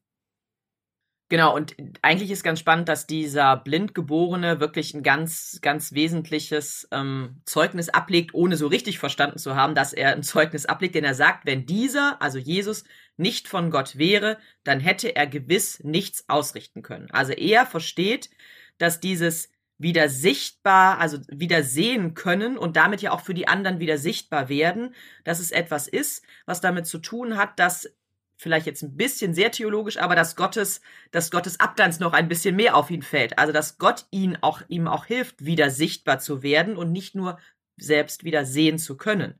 Genau, 1.28 1.54
und 1.54 1.76
eigentlich 2.02 2.32
ist 2.32 2.42
ganz 2.42 2.58
spannend, 2.58 2.88
dass 2.88 3.06
dieser 3.06 3.56
Blindgeborene 3.56 4.58
wirklich 4.58 4.92
ein 4.92 5.04
ganz, 5.04 5.61
ganz 5.62 5.92
wesentliches 5.92 6.88
ähm, 6.90 7.42
Zeugnis 7.44 7.88
ablegt, 7.88 8.35
ohne 8.35 8.56
so 8.56 8.66
richtig 8.66 8.99
verstanden 8.99 9.38
zu 9.38 9.54
haben, 9.54 9.76
dass 9.76 9.92
er 9.92 10.14
ein 10.14 10.25
Zeugnis 10.25 10.66
ablegt, 10.66 10.96
denn 10.96 11.04
er 11.04 11.14
sagt, 11.14 11.46
wenn 11.46 11.66
dieser, 11.66 12.20
also 12.20 12.38
Jesus, 12.38 12.82
nicht 13.16 13.46
von 13.46 13.70
Gott 13.70 13.99
wäre, 13.99 14.38
dann 14.64 14.80
hätte 14.80 15.14
er 15.14 15.28
gewiss 15.28 15.78
nichts 15.85 16.28
ausrichten 16.28 16.82
können. 16.82 17.08
Also 17.12 17.32
er 17.32 17.66
versteht, 17.66 18.30
dass 18.78 19.00
dieses 19.00 19.50
wieder 19.78 20.09
sichtbar, 20.09 20.99
also 20.99 21.18
wieder 21.28 21.62
sehen 21.62 22.14
können 22.14 22.56
und 22.56 22.76
damit 22.76 23.02
ja 23.02 23.12
auch 23.12 23.21
für 23.21 23.35
die 23.35 23.49
anderen 23.49 23.78
wieder 23.78 23.99
sichtbar 23.99 24.49
werden, 24.49 24.95
dass 25.25 25.38
es 25.38 25.50
etwas 25.50 25.87
ist, 25.87 26.25
was 26.47 26.61
damit 26.61 26.87
zu 26.87 26.99
tun 26.99 27.37
hat, 27.37 27.59
dass 27.59 27.90
vielleicht 28.37 28.66
jetzt 28.66 28.83
ein 28.83 28.97
bisschen 28.97 29.35
sehr 29.35 29.50
theologisch, 29.50 29.99
aber 29.99 30.14
dass 30.14 30.37
Gottes, 30.37 30.80
dass 31.11 31.30
Gottes 31.30 31.61
Abglanz 31.61 32.00
noch 32.00 32.12
ein 32.12 32.28
bisschen 32.28 32.56
mehr 32.56 32.76
auf 32.76 32.90
ihn 32.90 33.02
fällt. 33.02 33.38
Also 33.38 33.52
dass 33.52 33.78
Gott 33.78 34.06
ihn 34.11 34.37
auch, 34.40 34.62
ihm 34.68 34.88
auch 34.88 35.06
hilft, 35.06 35.45
wieder 35.45 35.71
sichtbar 35.71 36.18
zu 36.18 36.42
werden 36.42 36.76
und 36.76 36.92
nicht 36.92 37.14
nur 37.14 37.38
selbst 37.76 38.25
wieder 38.25 38.45
sehen 38.45 38.78
zu 38.78 38.97
können. 38.97 39.38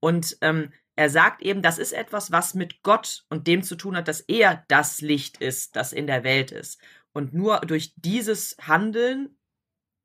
Und 0.00 0.36
ähm, 0.40 0.72
er 0.94 1.08
sagt 1.08 1.42
eben, 1.42 1.62
das 1.62 1.78
ist 1.78 1.92
etwas, 1.92 2.32
was 2.32 2.54
mit 2.54 2.82
Gott 2.82 3.24
und 3.30 3.46
dem 3.46 3.62
zu 3.62 3.76
tun 3.76 3.96
hat, 3.96 4.08
dass 4.08 4.20
er 4.20 4.64
das 4.68 5.00
Licht 5.00 5.38
ist, 5.38 5.76
das 5.76 5.92
in 5.92 6.06
der 6.06 6.22
Welt 6.24 6.50
ist. 6.50 6.80
Und 7.12 7.32
nur 7.32 7.60
durch 7.60 7.94
dieses 7.96 8.56
Handeln 8.60 9.36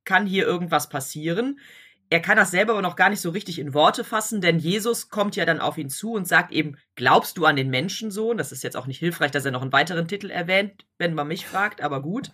kann 0.08 0.26
hier 0.26 0.48
irgendwas 0.48 0.90
passieren. 0.90 1.60
Er 2.10 2.22
kann 2.22 2.38
das 2.38 2.52
selber 2.52 2.72
aber 2.72 2.82
noch 2.82 2.96
gar 2.96 3.10
nicht 3.10 3.20
so 3.20 3.32
richtig 3.32 3.60
in 3.60 3.74
Worte 3.74 4.06
fassen, 4.06 4.40
denn 4.40 4.60
Jesus 4.60 5.10
kommt 5.10 5.36
ja 5.36 5.46
dann 5.46 5.60
auf 5.60 5.78
ihn 5.78 5.90
zu 5.90 6.14
und 6.14 6.26
sagt 6.26 6.54
eben, 6.54 6.78
glaubst 6.96 7.38
du 7.38 7.46
an 7.46 7.58
den 7.58 7.70
Menschensohn? 7.70 8.38
Das 8.38 8.54
ist 8.54 8.64
jetzt 8.64 8.78
auch 8.78 8.88
nicht 8.88 9.00
hilfreich, 9.00 9.32
dass 9.32 9.44
er 9.44 9.52
noch 9.52 9.62
einen 9.62 9.74
weiteren 9.74 10.08
Titel 10.08 10.30
erwähnt, 10.30 10.86
wenn 10.98 11.14
man 11.14 11.28
mich 11.28 11.46
fragt, 11.46 11.82
aber 11.82 12.02
gut. 12.02 12.32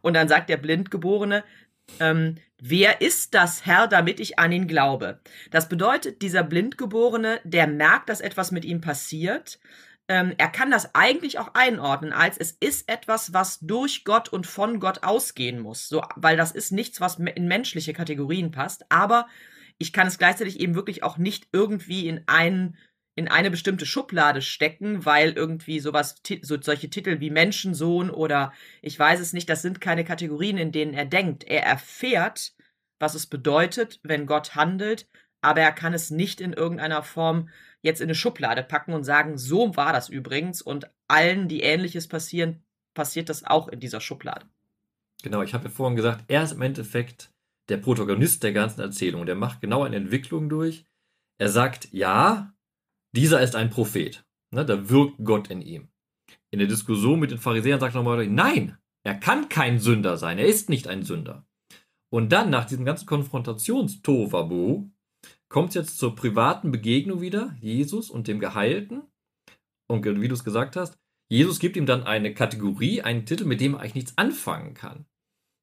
Und 0.00 0.14
dann 0.14 0.28
sagt 0.28 0.48
der 0.48 0.58
Blindgeborene, 0.58 1.42
ähm, 1.98 2.36
wer 2.60 3.00
ist 3.00 3.34
das 3.34 3.66
Herr, 3.66 3.88
damit 3.88 4.20
ich 4.20 4.38
an 4.38 4.52
ihn 4.52 4.68
glaube? 4.68 5.20
Das 5.50 5.68
bedeutet, 5.68 6.22
dieser 6.22 6.44
Blindgeborene, 6.44 7.40
der 7.42 7.66
merkt, 7.66 8.08
dass 8.08 8.20
etwas 8.20 8.52
mit 8.52 8.64
ihm 8.64 8.80
passiert, 8.80 9.58
ähm, 10.08 10.34
er 10.38 10.48
kann 10.48 10.70
das 10.70 10.94
eigentlich 10.94 11.38
auch 11.38 11.54
einordnen 11.54 12.12
als 12.12 12.38
es 12.38 12.52
ist 12.52 12.88
etwas, 12.88 13.32
was 13.32 13.58
durch 13.60 14.04
Gott 14.04 14.28
und 14.28 14.46
von 14.46 14.78
Gott 14.78 15.02
ausgehen 15.02 15.60
muss. 15.60 15.88
So, 15.88 16.02
weil 16.14 16.36
das 16.36 16.52
ist 16.52 16.72
nichts, 16.72 17.00
was 17.00 17.18
in 17.18 17.48
menschliche 17.48 17.92
Kategorien 17.92 18.50
passt. 18.50 18.90
Aber 18.90 19.26
ich 19.78 19.92
kann 19.92 20.06
es 20.06 20.18
gleichzeitig 20.18 20.60
eben 20.60 20.74
wirklich 20.74 21.02
auch 21.02 21.18
nicht 21.18 21.48
irgendwie 21.52 22.08
in 22.08 22.22
einen 22.26 22.76
in 23.18 23.28
eine 23.28 23.50
bestimmte 23.50 23.86
Schublade 23.86 24.42
stecken, 24.42 25.06
weil 25.06 25.32
irgendwie 25.32 25.80
sowas, 25.80 26.16
so 26.42 26.60
solche 26.60 26.90
Titel 26.90 27.18
wie 27.18 27.30
Menschensohn 27.30 28.10
oder 28.10 28.52
ich 28.82 28.98
weiß 28.98 29.20
es 29.20 29.32
nicht, 29.32 29.48
das 29.48 29.62
sind 29.62 29.80
keine 29.80 30.04
Kategorien, 30.04 30.58
in 30.58 30.70
denen 30.70 30.92
er 30.92 31.06
denkt. 31.06 31.42
Er 31.44 31.62
erfährt, 31.62 32.52
was 32.98 33.14
es 33.14 33.26
bedeutet, 33.26 34.00
wenn 34.02 34.26
Gott 34.26 34.54
handelt, 34.54 35.08
aber 35.40 35.62
er 35.62 35.72
kann 35.72 35.94
es 35.94 36.10
nicht 36.10 36.42
in 36.42 36.52
irgendeiner 36.52 37.02
Form 37.02 37.48
jetzt 37.86 38.00
in 38.00 38.06
eine 38.06 38.14
Schublade 38.14 38.62
packen 38.62 38.92
und 38.92 39.04
sagen, 39.04 39.38
so 39.38 39.76
war 39.76 39.92
das 39.92 40.08
übrigens 40.08 40.60
und 40.60 40.90
allen, 41.08 41.48
die 41.48 41.60
ähnliches 41.60 42.08
passieren, 42.08 42.62
passiert 42.94 43.28
das 43.28 43.44
auch 43.44 43.68
in 43.68 43.80
dieser 43.80 44.00
Schublade. 44.00 44.46
Genau, 45.22 45.42
ich 45.42 45.54
habe 45.54 45.64
ja 45.64 45.70
vorhin 45.70 45.96
gesagt, 45.96 46.24
er 46.28 46.42
ist 46.42 46.52
im 46.52 46.62
Endeffekt 46.62 47.32
der 47.68 47.78
Protagonist 47.78 48.42
der 48.42 48.52
ganzen 48.52 48.80
Erzählung. 48.80 49.26
Der 49.26 49.34
macht 49.34 49.60
genau 49.60 49.82
eine 49.82 49.96
Entwicklung 49.96 50.48
durch. 50.48 50.84
Er 51.38 51.48
sagt, 51.48 51.88
ja, 51.92 52.54
dieser 53.12 53.40
ist 53.40 53.56
ein 53.56 53.70
Prophet. 53.70 54.24
Ne, 54.52 54.64
da 54.64 54.88
wirkt 54.88 55.24
Gott 55.24 55.48
in 55.48 55.62
ihm. 55.62 55.88
In 56.50 56.58
der 56.58 56.68
Diskussion 56.68 57.18
mit 57.18 57.30
den 57.30 57.38
Pharisäern 57.38 57.80
sagt 57.80 57.94
er 57.94 58.02
nochmal, 58.02 58.26
nein, 58.28 58.78
er 59.02 59.14
kann 59.14 59.48
kein 59.48 59.78
Sünder 59.78 60.16
sein. 60.16 60.38
Er 60.38 60.46
ist 60.46 60.68
nicht 60.68 60.88
ein 60.88 61.02
Sünder. 61.02 61.46
Und 62.10 62.30
dann, 62.30 62.50
nach 62.50 62.64
diesem 62.64 62.84
ganzen 62.84 63.06
Konfrontations-Tovabu, 63.06 64.88
kommt 65.48 65.70
es 65.70 65.74
jetzt 65.74 65.98
zur 65.98 66.16
privaten 66.16 66.70
Begegnung 66.72 67.20
wieder, 67.20 67.54
Jesus 67.60 68.10
und 68.10 68.28
dem 68.28 68.40
Geheilten. 68.40 69.02
Und 69.88 70.04
wie 70.04 70.28
du 70.28 70.34
es 70.34 70.44
gesagt 70.44 70.76
hast, 70.76 70.98
Jesus 71.28 71.58
gibt 71.58 71.76
ihm 71.76 71.86
dann 71.86 72.04
eine 72.04 72.34
Kategorie, 72.34 73.02
einen 73.02 73.26
Titel, 73.26 73.44
mit 73.44 73.60
dem 73.60 73.74
er 73.74 73.80
eigentlich 73.80 73.94
nichts 73.94 74.18
anfangen 74.18 74.74
kann. 74.74 75.06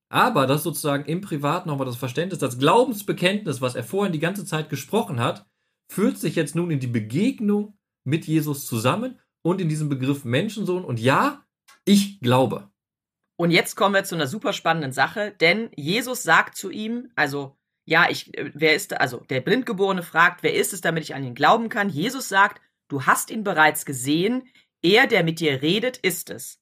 Aber 0.10 0.46
das 0.46 0.64
sozusagen 0.64 1.06
im 1.06 1.22
Privaten 1.22 1.70
nochmal 1.70 1.88
das 1.88 1.96
Verständnis, 1.96 2.40
das 2.40 2.60
Glaubensbekenntnis, 2.60 3.62
was 3.62 3.76
er 3.76 3.84
vorhin 3.84 4.14
die 4.14 4.20
ganze 4.20 4.46
Zeit 4.46 4.70
gesprochen 4.70 5.20
hat, 5.20 5.46
führt 5.92 6.18
sich 6.18 6.36
jetzt 6.36 6.56
nun 6.56 6.72
in 6.72 6.80
die 6.80 6.88
Begegnung 6.88 7.78
mit 8.06 8.26
Jesus 8.26 8.68
zusammen 8.68 9.20
und 9.42 9.60
in 9.60 9.70
diesem 9.70 9.90
Begriff 9.90 10.24
Menschensohn. 10.24 10.86
Und 10.86 11.00
ja, 11.00 11.46
ich 11.86 12.20
glaube. 12.20 12.70
Und 13.38 13.52
jetzt 13.52 13.76
kommen 13.76 13.96
wir 13.96 14.04
zu 14.04 14.16
einer 14.16 14.28
super 14.28 14.54
spannenden 14.54 14.92
Sache, 14.92 15.32
denn 15.40 15.72
Jesus 15.76 16.24
sagt 16.24 16.56
zu 16.56 16.70
ihm, 16.70 17.12
also 17.16 17.58
ja, 17.86 18.10
ich, 18.10 18.38
äh, 18.38 18.52
wer 18.54 18.76
ist, 18.76 19.00
also 19.00 19.18
der 19.30 19.42
Blindgeborene 19.42 20.04
fragt, 20.04 20.44
wer 20.44 20.54
ist 20.54 20.74
es, 20.74 20.82
damit 20.82 21.04
ich 21.04 21.16
an 21.16 21.24
ihn 21.24 21.36
glauben 21.36 21.70
kann? 21.70 21.90
Jesus 21.90 22.30
sagt, 22.30 22.62
du 22.88 23.06
hast 23.06 23.30
ihn 23.30 23.44
bereits 23.44 23.86
gesehen, 23.86 24.48
er, 24.82 25.08
der 25.08 25.24
mit 25.24 25.40
dir 25.40 25.62
redet, 25.62 25.98
ist 25.98 26.30
es. 26.30 26.60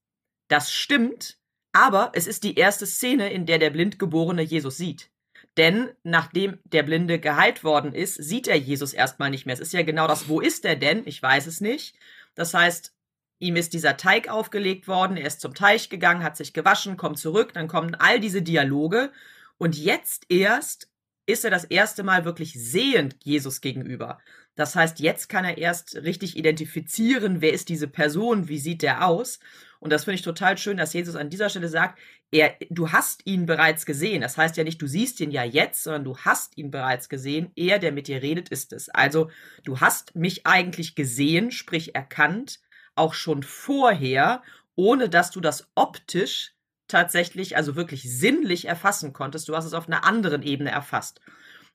Das 0.47 0.71
stimmt, 0.71 1.39
aber 1.71 2.11
es 2.13 2.27
ist 2.27 2.43
die 2.43 2.55
erste 2.55 2.85
Szene, 2.85 3.31
in 3.31 3.45
der 3.45 3.59
der 3.59 3.69
Blindgeborene 3.69 4.41
Jesus 4.41 4.77
sieht. 4.77 5.09
Denn 5.57 5.89
nachdem 6.03 6.59
der 6.63 6.83
Blinde 6.83 7.19
geheilt 7.19 7.63
worden 7.63 7.93
ist, 7.93 8.15
sieht 8.15 8.47
er 8.47 8.57
Jesus 8.57 8.93
erstmal 8.93 9.29
nicht 9.29 9.45
mehr. 9.45 9.53
Es 9.53 9.59
ist 9.59 9.73
ja 9.73 9.81
genau 9.83 10.07
das, 10.07 10.29
wo 10.29 10.39
ist 10.39 10.65
er 10.65 10.75
denn? 10.75 11.03
Ich 11.05 11.21
weiß 11.21 11.47
es 11.47 11.61
nicht. 11.61 11.95
Das 12.35 12.53
heißt, 12.53 12.93
ihm 13.39 13.55
ist 13.55 13.73
dieser 13.73 13.97
Teig 13.97 14.29
aufgelegt 14.29 14.87
worden, 14.87 15.17
er 15.17 15.27
ist 15.27 15.41
zum 15.41 15.53
Teich 15.53 15.89
gegangen, 15.89 16.23
hat 16.23 16.37
sich 16.37 16.53
gewaschen, 16.53 16.95
kommt 16.95 17.17
zurück, 17.17 17.53
dann 17.53 17.67
kommen 17.67 17.95
all 17.95 18.19
diese 18.19 18.41
Dialoge 18.41 19.11
und 19.57 19.77
jetzt 19.77 20.25
erst 20.29 20.90
ist 21.31 21.45
er 21.45 21.51
das 21.51 21.65
erste 21.65 22.03
Mal 22.03 22.25
wirklich 22.25 22.53
sehend 22.53 23.15
Jesus 23.23 23.61
gegenüber. 23.61 24.19
Das 24.55 24.75
heißt, 24.75 24.99
jetzt 24.99 25.29
kann 25.29 25.45
er 25.45 25.57
erst 25.57 25.95
richtig 25.95 26.37
identifizieren, 26.37 27.41
wer 27.41 27.53
ist 27.53 27.69
diese 27.69 27.87
Person, 27.87 28.47
wie 28.47 28.59
sieht 28.59 28.81
der 28.81 29.07
aus. 29.07 29.39
Und 29.79 29.91
das 29.91 30.03
finde 30.03 30.15
ich 30.15 30.21
total 30.21 30.57
schön, 30.57 30.77
dass 30.77 30.93
Jesus 30.93 31.15
an 31.15 31.29
dieser 31.29 31.49
Stelle 31.49 31.67
sagt, 31.67 31.99
er, 32.31 32.55
du 32.69 32.91
hast 32.91 33.25
ihn 33.25 33.45
bereits 33.45 33.85
gesehen. 33.85 34.21
Das 34.21 34.37
heißt 34.37 34.55
ja 34.57 34.63
nicht, 34.63 34.81
du 34.81 34.87
siehst 34.87 35.19
ihn 35.19 35.31
ja 35.31 35.43
jetzt, 35.43 35.83
sondern 35.83 36.03
du 36.03 36.17
hast 36.17 36.57
ihn 36.57 36.69
bereits 36.69 37.09
gesehen. 37.09 37.51
Er, 37.55 37.79
der 37.79 37.91
mit 37.91 38.07
dir 38.07 38.21
redet, 38.21 38.49
ist 38.49 38.73
es. 38.73 38.89
Also, 38.89 39.29
du 39.63 39.79
hast 39.79 40.15
mich 40.15 40.45
eigentlich 40.45 40.95
gesehen, 40.95 41.51
sprich 41.51 41.95
erkannt, 41.95 42.59
auch 42.95 43.13
schon 43.13 43.43
vorher, 43.43 44.43
ohne 44.75 45.09
dass 45.09 45.31
du 45.31 45.41
das 45.41 45.69
optisch 45.75 46.53
tatsächlich, 46.91 47.57
also 47.57 47.75
wirklich 47.75 48.03
sinnlich 48.03 48.67
erfassen 48.67 49.13
konntest. 49.13 49.49
Du 49.49 49.55
hast 49.55 49.65
es 49.65 49.73
auf 49.73 49.87
einer 49.87 50.03
anderen 50.05 50.43
Ebene 50.43 50.71
erfasst. 50.71 51.21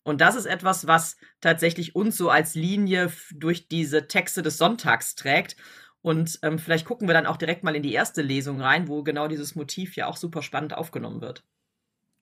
Und 0.05 0.21
das 0.21 0.37
ist 0.37 0.47
etwas, 0.47 0.87
was 0.87 1.17
tatsächlich 1.41 1.97
uns 1.97 2.17
so 2.17 2.31
als 2.31 2.55
Linie 2.55 3.11
durch 3.35 3.67
diese 3.69 4.07
Texte 4.07 4.43
des 4.43 4.57
Sonntags 4.59 5.17
trägt. 5.17 5.57
Und 6.01 6.39
ähm, 6.43 6.61
vielleicht 6.61 6.87
gucken 6.87 7.09
wir 7.09 7.15
dann 7.15 7.27
auch 7.27 7.37
direkt 7.37 7.65
mal 7.65 7.75
in 7.75 7.83
die 7.83 7.93
erste 7.93 8.23
Lesung 8.23 8.61
rein, 8.61 8.87
wo 8.87 9.03
genau 9.03 9.27
dieses 9.27 9.57
Motiv 9.57 9.97
ja 9.97 10.07
auch 10.07 10.17
super 10.17 10.43
spannend 10.43 10.75
aufgenommen 10.75 11.21
wird. 11.21 11.43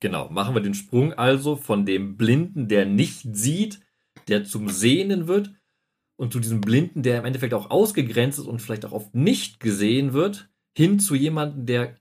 Genau, 0.01 0.31
machen 0.31 0.55
wir 0.55 0.63
den 0.63 0.75
Sprung 0.75 1.13
also 1.13 1.57
von 1.57 1.85
dem 1.85 2.17
Blinden, 2.17 2.69
der 2.69 2.87
nicht 2.87 3.27
sieht, 3.37 3.81
der 4.29 4.45
zum 4.45 4.71
Sehenden 4.71 5.29
wird, 5.29 5.53
und 6.17 6.33
zu 6.33 6.41
diesem 6.41 6.61
Blinden, 6.61 7.03
der 7.03 7.19
im 7.19 7.25
Endeffekt 7.25 7.55
auch 7.55 7.71
ausgegrenzt 7.71 8.39
ist 8.39 8.47
und 8.47 8.63
vielleicht 8.63 8.85
auch 8.85 8.93
oft 8.93 9.15
nicht 9.15 9.61
gesehen 9.61 10.13
wird, 10.13 10.49
hin 10.77 10.99
zu 10.99 11.15
jemandem, 11.15 11.67
der 11.67 11.97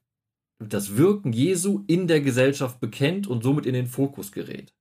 das 0.70 0.98
Wirken 0.98 1.34
Jesu 1.34 1.84
in 1.88 2.08
der 2.08 2.22
Gesellschaft 2.22 2.80
bekennt 2.80 3.28
und 3.28 3.44
somit 3.44 3.66
in 3.66 3.74
den 3.74 3.88
Fokus 3.88 4.32
gerät. 4.32 4.74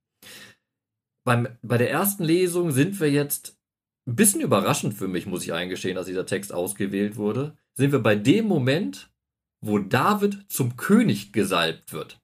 Beim, 1.25 1.47
bei 1.61 1.77
der 1.77 1.89
ersten 1.89 2.23
Lesung 2.23 2.71
sind 2.71 2.99
wir 2.99 3.09
jetzt 3.09 3.57
ein 4.07 4.15
bisschen 4.15 4.41
überraschend 4.41 4.93
für 4.93 5.07
mich, 5.07 5.25
muss 5.25 5.43
ich 5.43 5.53
eingestehen, 5.53 5.95
dass 5.95 6.07
dieser 6.07 6.25
Text 6.25 6.53
ausgewählt 6.53 7.15
wurde. 7.15 7.57
Sind 7.75 7.91
wir 7.91 7.99
bei 7.99 8.15
dem 8.15 8.45
Moment, 8.45 9.11
wo 9.61 9.79
David 9.79 10.45
zum 10.49 10.75
König 10.75 11.31
gesalbt 11.31 11.93
wird. 11.93 12.22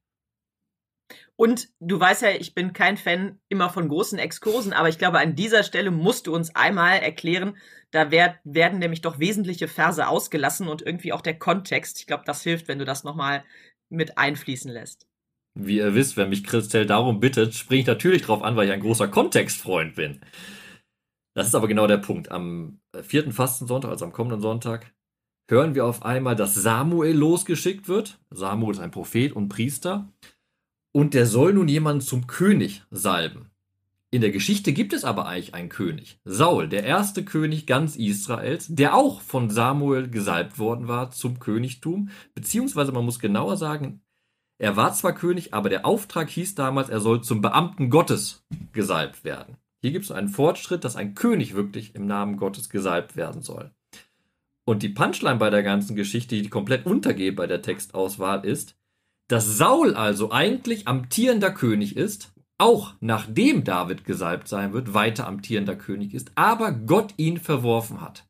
Und 1.39 1.69
du 1.79 1.97
weißt 1.97 2.23
ja, 2.23 2.31
ich 2.31 2.53
bin 2.53 2.73
kein 2.73 2.97
Fan 2.97 3.39
immer 3.47 3.69
von 3.69 3.87
großen 3.87 4.19
Exkursen, 4.19 4.73
aber 4.73 4.89
ich 4.89 4.97
glaube, 4.97 5.19
an 5.19 5.37
dieser 5.37 5.63
Stelle 5.63 5.89
musst 5.89 6.27
du 6.27 6.35
uns 6.35 6.53
einmal 6.53 6.99
erklären, 6.99 7.55
da 7.91 8.11
werd, 8.11 8.39
werden 8.43 8.79
nämlich 8.79 8.99
doch 8.99 9.19
wesentliche 9.19 9.69
Verse 9.69 10.05
ausgelassen 10.05 10.67
und 10.67 10.81
irgendwie 10.81 11.13
auch 11.13 11.21
der 11.21 11.39
Kontext. 11.39 12.01
Ich 12.01 12.07
glaube, 12.07 12.25
das 12.25 12.43
hilft, 12.43 12.67
wenn 12.67 12.77
du 12.77 12.83
das 12.83 13.05
nochmal 13.05 13.45
mit 13.87 14.17
einfließen 14.17 14.69
lässt. 14.69 15.07
Wie 15.57 15.77
ihr 15.77 15.95
wisst, 15.95 16.17
wenn 16.17 16.27
mich 16.27 16.43
Christel 16.43 16.85
darum 16.85 17.21
bittet, 17.21 17.55
springe 17.55 17.81
ich 17.81 17.87
natürlich 17.87 18.23
drauf 18.23 18.43
an, 18.43 18.57
weil 18.57 18.67
ich 18.67 18.73
ein 18.73 18.81
großer 18.81 19.07
Kontextfreund 19.07 19.95
bin. 19.95 20.19
Das 21.35 21.47
ist 21.47 21.55
aber 21.55 21.69
genau 21.69 21.87
der 21.87 21.99
Punkt. 21.99 22.31
Am 22.31 22.81
vierten 23.01 23.31
Fastensonntag, 23.31 23.91
also 23.91 24.03
am 24.03 24.11
kommenden 24.11 24.41
Sonntag, 24.41 24.93
hören 25.49 25.73
wir 25.73 25.85
auf 25.85 26.03
einmal, 26.03 26.35
dass 26.35 26.53
Samuel 26.53 27.15
losgeschickt 27.15 27.87
wird. 27.87 28.19
Samuel 28.29 28.73
ist 28.73 28.81
ein 28.81 28.91
Prophet 28.91 29.31
und 29.31 29.47
Priester. 29.47 30.11
Und 30.91 31.13
der 31.13 31.25
soll 31.25 31.53
nun 31.53 31.67
jemanden 31.67 32.01
zum 32.01 32.27
König 32.27 32.83
salben. 32.89 33.49
In 34.11 34.21
der 34.21 34.31
Geschichte 34.31 34.73
gibt 34.73 34.93
es 34.93 35.03
aber 35.03 35.27
eigentlich 35.27 35.53
einen 35.53 35.69
König. 35.69 36.19
Saul, 36.25 36.67
der 36.67 36.83
erste 36.83 37.23
König 37.23 37.67
ganz 37.67 37.95
Israels, 37.95 38.65
der 38.67 38.95
auch 38.95 39.21
von 39.21 39.51
Samuel 39.51 40.09
gesalbt 40.09 40.57
worden 40.57 40.87
war 40.87 41.11
zum 41.11 41.39
Königtum. 41.39 42.09
Beziehungsweise 42.33 42.91
man 42.91 43.05
muss 43.05 43.19
genauer 43.19 43.55
sagen, 43.55 44.01
er 44.57 44.75
war 44.75 44.93
zwar 44.93 45.13
König, 45.13 45.53
aber 45.53 45.69
der 45.69 45.85
Auftrag 45.85 46.29
hieß 46.29 46.55
damals, 46.55 46.89
er 46.89 47.01
soll 47.01 47.21
zum 47.21 47.41
Beamten 47.41 47.91
Gottes 47.91 48.43
gesalbt 48.73 49.23
werden. 49.23 49.57
Hier 49.81 49.91
gibt 49.91 50.05
es 50.05 50.11
einen 50.11 50.27
Fortschritt, 50.27 50.83
dass 50.83 50.95
ein 50.95 51.13
König 51.13 51.53
wirklich 51.53 51.93
im 51.93 52.07
Namen 52.07 52.37
Gottes 52.37 52.69
gesalbt 52.69 53.15
werden 53.15 53.41
soll. 53.41 53.71
Und 54.65 54.83
die 54.83 54.89
Punchline 54.89 55.37
bei 55.37 55.49
der 55.49 55.63
ganzen 55.63 55.95
Geschichte, 55.95 56.35
die 56.41 56.49
komplett 56.49 56.85
untergeht 56.85 57.35
bei 57.35 57.47
der 57.47 57.61
Textauswahl, 57.61 58.43
ist, 58.43 58.75
dass 59.29 59.57
Saul 59.57 59.93
also 59.93 60.31
eigentlich 60.31 60.87
amtierender 60.87 61.51
König 61.51 61.95
ist, 61.95 62.33
auch 62.57 62.95
nachdem 62.99 63.63
David 63.63 64.03
gesalbt 64.03 64.49
sein 64.49 64.73
wird, 64.73 64.93
weiter 64.93 65.27
amtierender 65.27 65.77
König 65.77 66.13
ist, 66.13 66.31
aber 66.35 66.73
Gott 66.73 67.13
ihn 67.15 67.37
verworfen 67.37 68.01
hat. 68.01 68.27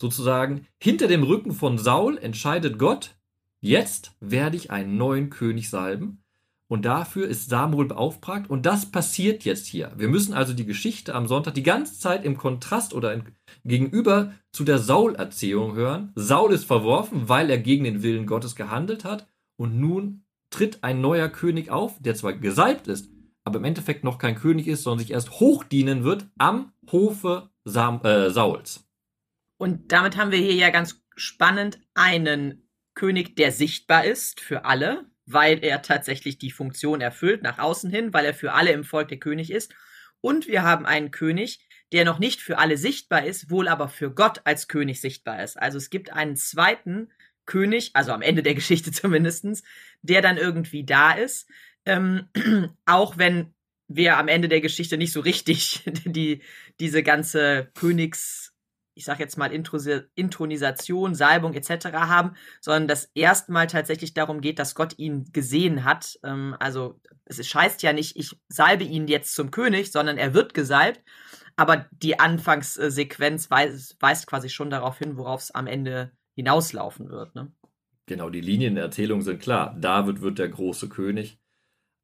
Sozusagen 0.00 0.66
hinter 0.82 1.06
dem 1.06 1.22
Rücken 1.22 1.52
von 1.52 1.78
Saul 1.78 2.18
entscheidet 2.18 2.78
Gott, 2.78 3.16
jetzt 3.60 4.16
werde 4.18 4.56
ich 4.56 4.70
einen 4.70 4.96
neuen 4.96 5.30
König 5.30 5.68
salben. 5.68 6.22
Und 6.68 6.84
dafür 6.84 7.26
ist 7.26 7.50
Samuel 7.50 7.88
beauftragt. 7.88 8.48
Und 8.48 8.64
das 8.64 8.86
passiert 8.86 9.44
jetzt 9.44 9.66
hier. 9.66 9.92
Wir 9.96 10.06
müssen 10.06 10.32
also 10.34 10.52
die 10.52 10.64
Geschichte 10.64 11.16
am 11.16 11.26
Sonntag 11.26 11.54
die 11.54 11.64
ganze 11.64 11.98
Zeit 11.98 12.24
im 12.24 12.36
Kontrast 12.36 12.94
oder 12.94 13.12
in, 13.12 13.24
gegenüber 13.64 14.32
zu 14.52 14.62
der 14.62 14.78
Saul-Erzählung 14.78 15.74
hören. 15.74 16.12
Saul 16.14 16.52
ist 16.52 16.64
verworfen, 16.64 17.28
weil 17.28 17.50
er 17.50 17.58
gegen 17.58 17.82
den 17.84 18.04
Willen 18.04 18.24
Gottes 18.24 18.54
gehandelt 18.54 19.04
hat. 19.04 19.26
Und 19.56 19.80
nun 19.80 20.22
tritt 20.50 20.82
ein 20.82 21.00
neuer 21.00 21.28
König 21.28 21.70
auf, 21.70 21.96
der 22.00 22.14
zwar 22.14 22.34
gesalbt 22.34 22.88
ist, 22.88 23.10
aber 23.44 23.58
im 23.58 23.64
Endeffekt 23.64 24.04
noch 24.04 24.18
kein 24.18 24.34
König 24.34 24.68
ist, 24.68 24.82
sondern 24.82 25.00
sich 25.00 25.12
erst 25.12 25.40
hochdienen 25.40 26.04
wird 26.04 26.26
am 26.38 26.72
Hofe 26.90 27.50
Sam 27.64 28.04
äh, 28.04 28.30
Sauls. 28.30 28.86
Und 29.58 29.92
damit 29.92 30.16
haben 30.16 30.30
wir 30.30 30.38
hier 30.38 30.54
ja 30.54 30.70
ganz 30.70 31.02
spannend 31.16 31.80
einen 31.94 32.68
König, 32.94 33.36
der 33.36 33.52
sichtbar 33.52 34.04
ist 34.04 34.40
für 34.40 34.64
alle, 34.64 35.06
weil 35.26 35.62
er 35.64 35.82
tatsächlich 35.82 36.38
die 36.38 36.50
Funktion 36.50 37.00
erfüllt 37.00 37.42
nach 37.42 37.58
außen 37.58 37.90
hin, 37.90 38.12
weil 38.12 38.24
er 38.24 38.34
für 38.34 38.52
alle 38.52 38.72
im 38.72 38.84
Volk 38.84 39.08
der 39.08 39.18
König 39.18 39.50
ist. 39.50 39.74
Und 40.20 40.48
wir 40.48 40.62
haben 40.62 40.86
einen 40.86 41.10
König, 41.10 41.66
der 41.92 42.04
noch 42.04 42.18
nicht 42.18 42.40
für 42.40 42.58
alle 42.58 42.76
sichtbar 42.76 43.24
ist, 43.24 43.50
wohl 43.50 43.68
aber 43.68 43.88
für 43.88 44.12
Gott 44.12 44.42
als 44.44 44.68
König 44.68 45.00
sichtbar 45.00 45.42
ist. 45.42 45.58
Also 45.58 45.78
es 45.78 45.90
gibt 45.90 46.12
einen 46.12 46.36
zweiten 46.36 47.10
König, 47.46 47.90
also 47.94 48.12
am 48.12 48.22
Ende 48.22 48.42
der 48.42 48.54
Geschichte 48.54 48.92
zumindestens, 48.92 49.62
der 50.02 50.22
dann 50.22 50.36
irgendwie 50.36 50.84
da 50.84 51.12
ist, 51.12 51.48
ähm, 51.84 52.28
auch 52.86 53.18
wenn 53.18 53.54
wir 53.88 54.18
am 54.18 54.28
Ende 54.28 54.48
der 54.48 54.60
Geschichte 54.60 54.96
nicht 54.96 55.12
so 55.12 55.20
richtig 55.20 55.82
die, 56.04 56.42
diese 56.78 57.02
ganze 57.02 57.70
Königs, 57.74 58.54
ich 58.94 59.04
sag 59.04 59.18
jetzt 59.18 59.36
mal 59.36 59.52
Intronisation, 59.52 61.14
Salbung 61.14 61.54
etc. 61.54 61.86
haben, 61.92 62.34
sondern 62.60 62.86
dass 62.86 63.10
erstmal 63.14 63.66
tatsächlich 63.66 64.14
darum 64.14 64.40
geht, 64.40 64.58
dass 64.58 64.74
Gott 64.74 64.98
ihn 64.98 65.30
gesehen 65.32 65.84
hat. 65.84 66.18
Ähm, 66.22 66.54
also 66.60 67.00
es 67.24 67.44
scheißt 67.46 67.82
ja 67.82 67.92
nicht, 67.92 68.16
ich 68.16 68.38
salbe 68.48 68.84
ihn 68.84 69.08
jetzt 69.08 69.34
zum 69.34 69.50
König, 69.50 69.90
sondern 69.90 70.18
er 70.18 70.34
wird 70.34 70.54
gesalbt. 70.54 71.02
Aber 71.56 71.88
die 71.90 72.18
Anfangssequenz 72.18 73.50
weist, 73.50 73.96
weist 74.00 74.26
quasi 74.26 74.48
schon 74.48 74.70
darauf 74.70 74.98
hin, 74.98 75.16
worauf 75.16 75.42
es 75.42 75.50
am 75.50 75.66
Ende 75.66 76.12
hinauslaufen 76.34 77.10
wird. 77.10 77.34
Ne? 77.34 77.52
Genau, 78.10 78.28
die 78.28 78.40
Linien 78.40 78.74
der 78.74 78.84
Erzählung 78.84 79.22
sind 79.22 79.40
klar. 79.40 79.74
David 79.80 80.20
wird 80.20 80.38
der 80.38 80.48
große 80.48 80.88
König 80.88 81.38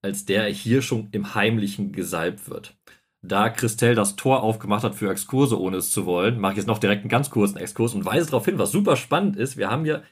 als 0.07 0.25
der 0.25 0.45
hier 0.47 0.83
schon 0.83 1.09
im 1.11 1.35
Heimlichen 1.35 1.93
gesalbt 1.93 2.49
wird. 2.49 2.77
Da 3.23 3.49
Christelle 3.49 3.97
das 3.97 4.15
Tor 4.15 4.43
aufgemacht 4.43 4.85
hat 4.85 4.95
für 4.95 5.11
Exkurse, 5.11 5.61
ohne 5.61 5.79
es 5.79 5.91
zu 5.91 6.07
wollen, 6.07 6.39
mache 6.39 6.53
ich 6.53 6.59
jetzt 6.59 6.69
noch 6.69 6.79
direkt 6.79 7.03
einen 7.03 7.09
ganz 7.09 7.29
kurzen 7.29 7.59
Exkurs 7.59 7.93
und 7.95 8.05
weise 8.05 8.27
darauf 8.27 8.45
hin, 8.45 8.59
was 8.59 8.71
super 8.71 8.95
spannend 8.95 9.37
ist. 9.37 9.57
Wir 9.57 9.69
haben 9.69 9.85
hier 9.85 10.05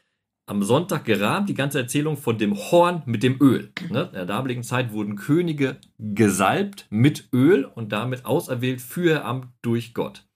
am 0.46 0.64
Sonntag 0.64 1.04
gerahmt 1.04 1.48
die 1.48 1.54
ganze 1.54 1.78
Erzählung 1.78 2.16
von 2.16 2.38
dem 2.38 2.56
Horn 2.56 3.02
mit 3.06 3.22
dem 3.22 3.40
Öl. 3.40 3.72
Ne? 3.88 4.08
In 4.08 4.14
der 4.14 4.26
damaligen 4.26 4.64
Zeit 4.64 4.92
wurden 4.92 5.14
Könige 5.14 5.76
gesalbt 5.98 6.86
mit 6.90 7.28
Öl 7.32 7.64
und 7.64 7.92
damit 7.92 8.26
auserwählt 8.26 8.82
für 8.82 9.04
ihr 9.04 9.24
Amt 9.24 9.46
durch 9.62 9.94
Gott. 9.94 10.26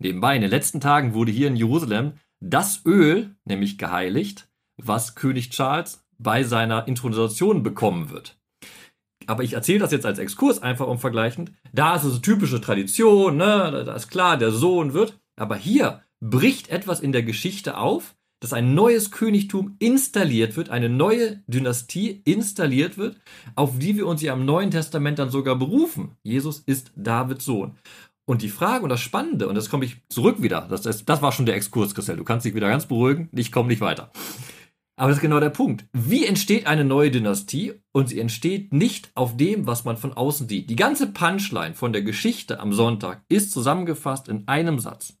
Nebenbei, 0.00 0.34
in 0.34 0.42
den 0.42 0.50
letzten 0.50 0.80
Tagen 0.80 1.14
wurde 1.14 1.30
hier 1.30 1.46
in 1.46 1.56
Jerusalem 1.56 2.14
das 2.40 2.84
Öl 2.84 3.36
nämlich 3.44 3.78
geheiligt, 3.78 4.47
was 4.78 5.14
König 5.14 5.50
Charles 5.50 6.04
bei 6.18 6.42
seiner 6.42 6.88
Intronisation 6.88 7.62
bekommen 7.62 8.10
wird 8.10 8.38
aber 9.28 9.44
ich 9.44 9.52
erzähle 9.52 9.80
das 9.80 9.92
jetzt 9.92 10.06
als 10.06 10.18
Exkurs 10.18 10.62
einfach 10.62 10.86
um 10.86 10.98
vergleichend. 10.98 11.52
Da 11.72 11.94
ist 11.94 12.04
es 12.04 12.12
eine 12.12 12.22
typische 12.22 12.62
Tradition, 12.62 13.36
ne? 13.36 13.84
da 13.84 13.94
ist 13.94 14.08
klar, 14.08 14.38
der 14.38 14.50
Sohn 14.50 14.94
wird. 14.94 15.20
Aber 15.36 15.54
hier 15.54 16.02
bricht 16.20 16.70
etwas 16.70 17.00
in 17.00 17.12
der 17.12 17.22
Geschichte 17.22 17.76
auf, 17.76 18.16
dass 18.40 18.54
ein 18.54 18.74
neues 18.74 19.10
Königtum 19.10 19.76
installiert 19.80 20.56
wird, 20.56 20.70
eine 20.70 20.88
neue 20.88 21.42
Dynastie 21.46 22.22
installiert 22.24 22.96
wird, 22.96 23.18
auf 23.54 23.78
die 23.78 23.96
wir 23.96 24.06
uns 24.06 24.22
ja 24.22 24.32
im 24.32 24.46
Neuen 24.46 24.70
Testament 24.70 25.18
dann 25.18 25.30
sogar 25.30 25.56
berufen. 25.56 26.16
Jesus 26.22 26.60
ist 26.60 26.92
Davids 26.96 27.44
Sohn. 27.44 27.76
Und 28.24 28.40
die 28.40 28.48
Frage 28.48 28.84
und 28.84 28.90
das 28.90 29.00
Spannende, 29.00 29.48
und 29.48 29.56
das 29.56 29.68
komme 29.68 29.84
ich 29.84 29.96
zurück 30.08 30.40
wieder, 30.42 30.66
das, 30.70 30.82
das 30.82 31.22
war 31.22 31.32
schon 31.32 31.46
der 31.46 31.56
Exkurs, 31.56 31.94
Christel, 31.94 32.16
du 32.16 32.24
kannst 32.24 32.46
dich 32.46 32.54
wieder 32.54 32.68
ganz 32.68 32.86
beruhigen, 32.86 33.28
ich 33.32 33.52
komme 33.52 33.68
nicht 33.68 33.80
weiter. 33.80 34.10
Aber 34.98 35.10
das 35.10 35.18
ist 35.18 35.22
genau 35.22 35.38
der 35.38 35.50
Punkt. 35.50 35.86
Wie 35.92 36.26
entsteht 36.26 36.66
eine 36.66 36.84
neue 36.84 37.12
Dynastie? 37.12 37.80
Und 37.92 38.08
sie 38.08 38.18
entsteht 38.18 38.72
nicht 38.72 39.12
auf 39.14 39.36
dem, 39.36 39.66
was 39.66 39.84
man 39.84 39.96
von 39.96 40.12
außen 40.12 40.48
sieht. 40.48 40.68
Die 40.70 40.76
ganze 40.76 41.12
Punchline 41.12 41.74
von 41.74 41.92
der 41.92 42.02
Geschichte 42.02 42.58
am 42.58 42.72
Sonntag 42.72 43.22
ist 43.28 43.52
zusammengefasst 43.52 44.28
in 44.28 44.48
einem 44.48 44.80
Satz. 44.80 45.16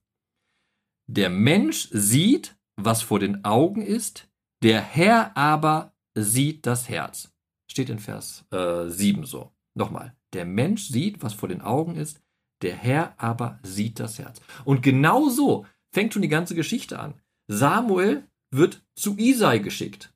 Der 1.06 1.30
Mensch 1.30 1.88
sieht, 1.92 2.56
was 2.76 3.02
vor 3.02 3.20
den 3.20 3.44
Augen 3.44 3.80
ist, 3.80 4.28
der 4.64 4.80
Herr 4.80 5.36
aber 5.36 5.94
sieht 6.16 6.66
das 6.66 6.88
Herz. 6.88 7.32
Steht 7.70 7.88
in 7.88 8.00
Vers 8.00 8.44
äh, 8.50 8.88
7 8.88 9.24
so. 9.24 9.52
Nochmal. 9.74 10.16
Der 10.32 10.44
Mensch 10.44 10.88
sieht, 10.88 11.22
was 11.22 11.34
vor 11.34 11.48
den 11.48 11.62
Augen 11.62 11.94
ist, 11.94 12.20
der 12.62 12.74
Herr 12.74 13.14
aber 13.16 13.60
sieht 13.62 14.00
das 14.00 14.18
Herz. 14.18 14.40
Und 14.64 14.82
genau 14.82 15.28
so 15.28 15.66
fängt 15.94 16.12
schon 16.12 16.22
die 16.22 16.28
ganze 16.28 16.56
Geschichte 16.56 16.98
an. 16.98 17.14
Samuel 17.46 18.27
wird 18.50 18.82
zu 18.94 19.16
Isai 19.16 19.58
geschickt. 19.58 20.14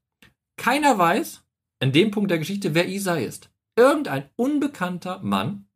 Keiner 0.57 0.99
weiß 0.99 1.45
an 1.81 1.93
dem 1.93 2.11
Punkt 2.11 2.31
der 2.31 2.39
Geschichte, 2.39 2.75
wer 2.75 2.89
Isai 2.89 3.25
ist. 3.25 3.51
Irgendein 3.77 4.29
unbekannter 4.37 5.21
Mann 5.23 5.67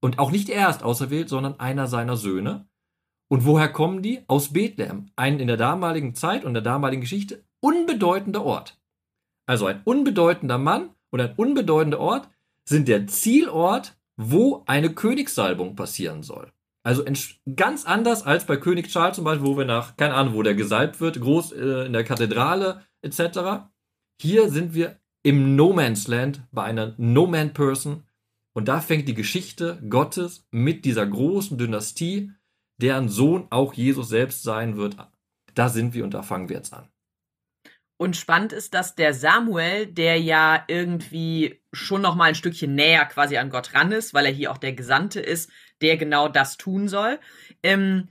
und 0.00 0.18
auch 0.18 0.30
nicht 0.30 0.48
er 0.48 0.70
ist 0.70 0.82
auserwählt, 0.82 1.28
sondern 1.28 1.58
einer 1.58 1.86
seiner 1.86 2.16
Söhne. 2.16 2.68
Und 3.28 3.44
woher 3.44 3.68
kommen 3.68 4.02
die? 4.02 4.22
Aus 4.26 4.52
Bethlehem, 4.52 5.10
ein 5.16 5.40
in 5.40 5.48
der 5.48 5.56
damaligen 5.56 6.14
Zeit 6.14 6.44
und 6.44 6.54
der 6.54 6.62
damaligen 6.62 7.02
Geschichte 7.02 7.44
unbedeutender 7.60 8.44
Ort. 8.44 8.80
Also 9.46 9.66
ein 9.66 9.82
unbedeutender 9.84 10.58
Mann 10.58 10.90
und 11.10 11.20
ein 11.20 11.34
unbedeutender 11.36 12.00
Ort 12.00 12.28
sind 12.64 12.88
der 12.88 13.06
Zielort, 13.06 13.98
wo 14.16 14.62
eine 14.66 14.94
Königssalbung 14.94 15.74
passieren 15.74 16.22
soll. 16.22 16.52
Also 16.88 17.04
ganz 17.54 17.84
anders 17.84 18.22
als 18.22 18.46
bei 18.46 18.56
König 18.56 18.88
Charles 18.88 19.16
zum 19.16 19.24
Beispiel, 19.26 19.46
wo 19.46 19.58
wir 19.58 19.66
nach, 19.66 19.98
keine 19.98 20.14
Ahnung, 20.14 20.32
wo 20.32 20.42
der 20.42 20.54
gesalbt 20.54 21.02
wird, 21.02 21.20
groß 21.20 21.52
äh, 21.52 21.84
in 21.84 21.92
der 21.92 22.02
Kathedrale 22.02 22.82
etc. 23.02 23.68
Hier 24.18 24.48
sind 24.48 24.72
wir 24.72 24.98
im 25.22 25.54
No 25.54 25.74
Man's 25.74 26.08
Land 26.08 26.40
bei 26.50 26.64
einer 26.64 26.94
No 26.96 27.26
Man 27.26 27.52
Person 27.52 28.04
und 28.54 28.68
da 28.68 28.80
fängt 28.80 29.06
die 29.06 29.12
Geschichte 29.12 29.78
Gottes 29.90 30.46
mit 30.50 30.86
dieser 30.86 31.06
großen 31.06 31.58
Dynastie, 31.58 32.32
deren 32.80 33.10
Sohn 33.10 33.48
auch 33.50 33.74
Jesus 33.74 34.08
selbst 34.08 34.42
sein 34.42 34.78
wird. 34.78 34.96
Da 35.52 35.68
sind 35.68 35.92
wir 35.92 36.04
und 36.04 36.14
da 36.14 36.22
fangen 36.22 36.48
wir 36.48 36.56
jetzt 36.56 36.72
an. 36.72 36.88
Und 37.98 38.16
spannend 38.16 38.52
ist, 38.52 38.74
dass 38.74 38.94
der 38.94 39.12
Samuel, 39.12 39.86
der 39.86 40.20
ja 40.20 40.64
irgendwie 40.68 41.60
schon 41.72 42.00
noch 42.00 42.14
mal 42.14 42.26
ein 42.26 42.36
Stückchen 42.36 42.76
näher 42.76 43.04
quasi 43.06 43.36
an 43.36 43.50
Gott 43.50 43.74
ran 43.74 43.90
ist, 43.90 44.14
weil 44.14 44.24
er 44.24 44.32
hier 44.32 44.52
auch 44.52 44.58
der 44.58 44.72
Gesandte 44.72 45.20
ist, 45.20 45.50
der 45.82 45.96
genau 45.96 46.28
das 46.28 46.56
tun 46.56 46.88
soll, 46.88 47.18
ähm, 47.64 48.08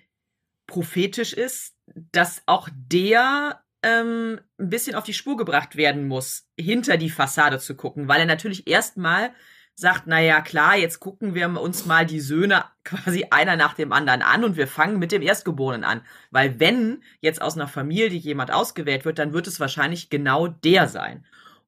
prophetisch 0.67 1.32
ist, 1.32 1.78
dass 2.12 2.43
auch 2.47 2.67
der 2.73 3.63
ähm, 3.82 4.41
ein 4.60 4.69
bisschen 4.69 4.95
auf 4.95 5.06
die 5.06 5.13
Spur 5.13 5.38
gebracht 5.38 5.78
werden 5.78 6.06
muss, 6.06 6.50
hinter 6.60 6.97
die 6.97 7.10
Fassade 7.10 7.58
zu 7.60 7.76
gucken, 7.76 8.10
weil 8.10 8.19
er 8.19 8.26
natürlich 8.26 8.67
erstmal 8.67 9.32
sagt, 9.79 10.07
na 10.07 10.19
ja, 10.19 10.41
klar, 10.41 10.75
jetzt 10.75 10.99
gucken 10.99 11.35
wir 11.35 11.49
uns 11.61 11.85
mal 11.85 12.05
die 12.05 12.19
Söhne 12.19 12.65
quasi 12.83 13.27
einer 13.29 13.55
nach 13.55 13.75
dem 13.75 13.93
anderen 13.93 14.23
an 14.23 14.43
und 14.43 14.57
wir 14.57 14.67
fangen 14.67 14.97
mit 14.97 15.11
dem 15.11 15.21
Erstgeborenen 15.21 15.83
an. 15.83 16.01
Weil 16.31 16.59
wenn 16.59 17.03
jetzt 17.21 17.41
aus 17.41 17.55
einer 17.55 17.67
Familie 17.67 18.17
jemand 18.17 18.51
ausgewählt 18.51 19.05
wird, 19.05 19.19
dann 19.19 19.33
wird 19.33 19.45
es 19.45 19.59
wahrscheinlich 19.59 20.09
genau 20.09 20.47
der 20.47 20.87
sein. 20.87 21.25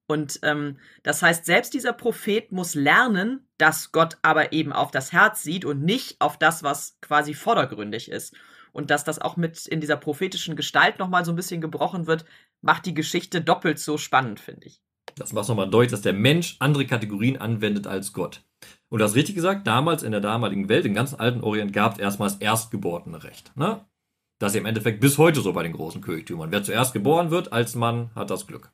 Und 0.07 0.39
ähm, 0.41 0.79
das 1.03 1.21
heißt, 1.21 1.45
selbst 1.45 1.75
dieser 1.75 1.93
Prophet 1.93 2.51
muss 2.51 2.73
lernen, 2.73 3.47
dass 3.59 3.91
Gott 3.91 4.17
aber 4.23 4.53
eben 4.53 4.73
auf 4.73 4.89
das 4.89 5.13
Herz 5.13 5.43
sieht 5.43 5.63
und 5.63 5.83
nicht 5.83 6.19
auf 6.19 6.39
das, 6.39 6.63
was 6.63 6.97
quasi 7.01 7.35
vordergründig 7.35 8.09
ist. 8.09 8.33
Und 8.71 8.89
dass 8.89 9.03
das 9.03 9.19
auch 9.19 9.37
mit 9.37 9.67
in 9.67 9.81
dieser 9.81 9.97
prophetischen 9.97 10.55
Gestalt 10.55 10.97
nochmal 10.97 11.25
so 11.25 11.31
ein 11.31 11.35
bisschen 11.35 11.61
gebrochen 11.61 12.07
wird, 12.07 12.25
macht 12.61 12.87
die 12.87 12.95
Geschichte 12.95 13.41
doppelt 13.41 13.77
so 13.77 13.99
spannend, 13.99 14.39
finde 14.39 14.65
ich. 14.65 14.81
Das 15.19 15.33
macht 15.33 15.49
nochmal 15.49 15.69
deutlich, 15.69 15.91
dass 15.91 16.01
der 16.01 16.13
Mensch 16.13 16.55
andere 16.59 16.85
Kategorien 16.85 17.37
anwendet 17.37 17.87
als 17.87 18.13
Gott. 18.13 18.43
Und 18.89 18.99
das 18.99 19.15
richtig 19.15 19.35
gesagt, 19.35 19.67
damals 19.67 20.03
in 20.03 20.11
der 20.11 20.21
damaligen 20.21 20.69
Welt, 20.69 20.85
im 20.85 20.93
ganzen 20.93 21.19
alten 21.19 21.41
Orient, 21.41 21.73
gab 21.73 21.93
es 21.93 21.99
erstmals 21.99 22.35
erstgeborene 22.37 23.23
Recht. 23.23 23.55
Ne? 23.55 23.85
Das 24.39 24.53
ist 24.53 24.57
im 24.57 24.65
Endeffekt 24.65 25.01
bis 25.01 25.17
heute 25.17 25.41
so 25.41 25.53
bei 25.53 25.63
den 25.63 25.73
großen 25.73 26.01
Königtümern. 26.01 26.51
Wer 26.51 26.63
zuerst 26.63 26.93
geboren 26.93 27.29
wird 27.29 27.51
als 27.51 27.75
Mann, 27.75 28.09
hat 28.15 28.29
das 28.29 28.47
Glück. 28.47 28.71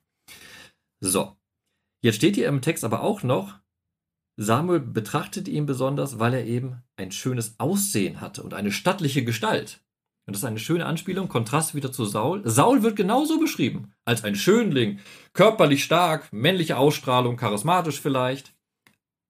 So. 1.02 1.36
Jetzt 2.02 2.18
steht 2.18 2.36
hier 2.36 2.48
im 2.48 2.62
Text 2.62 2.84
aber 2.84 3.02
auch 3.02 3.24
noch, 3.24 3.60
Samuel 4.38 4.80
betrachtete 4.80 5.50
ihn 5.50 5.66
besonders, 5.66 6.20
weil 6.20 6.34
er 6.34 6.46
eben 6.46 6.84
ein 6.98 7.12
schönes 7.12 7.60
Aussehen 7.60 8.22
hatte 8.22 8.44
und 8.44 8.54
eine 8.54 8.72
stattliche 8.72 9.24
Gestalt. 9.24 9.85
Und 10.26 10.34
das 10.36 10.42
ist 10.42 10.46
eine 10.46 10.60
schöne 10.60 10.86
Anspielung, 10.86 11.28
Kontrast 11.28 11.76
wieder 11.76 11.92
zu 11.92 12.06
Saul. 12.06 12.42
Saul 12.46 12.82
wird 12.82 12.96
genauso 12.96 13.40
beschrieben, 13.40 13.94
als 14.06 14.24
ein 14.24 14.36
Schönling, 14.36 15.00
körperlich 15.34 15.84
stark, 15.84 16.34
männliche 16.34 16.78
Ausstrahlung, 16.78 17.38
charismatisch 17.38 18.02
vielleicht. 18.02 18.56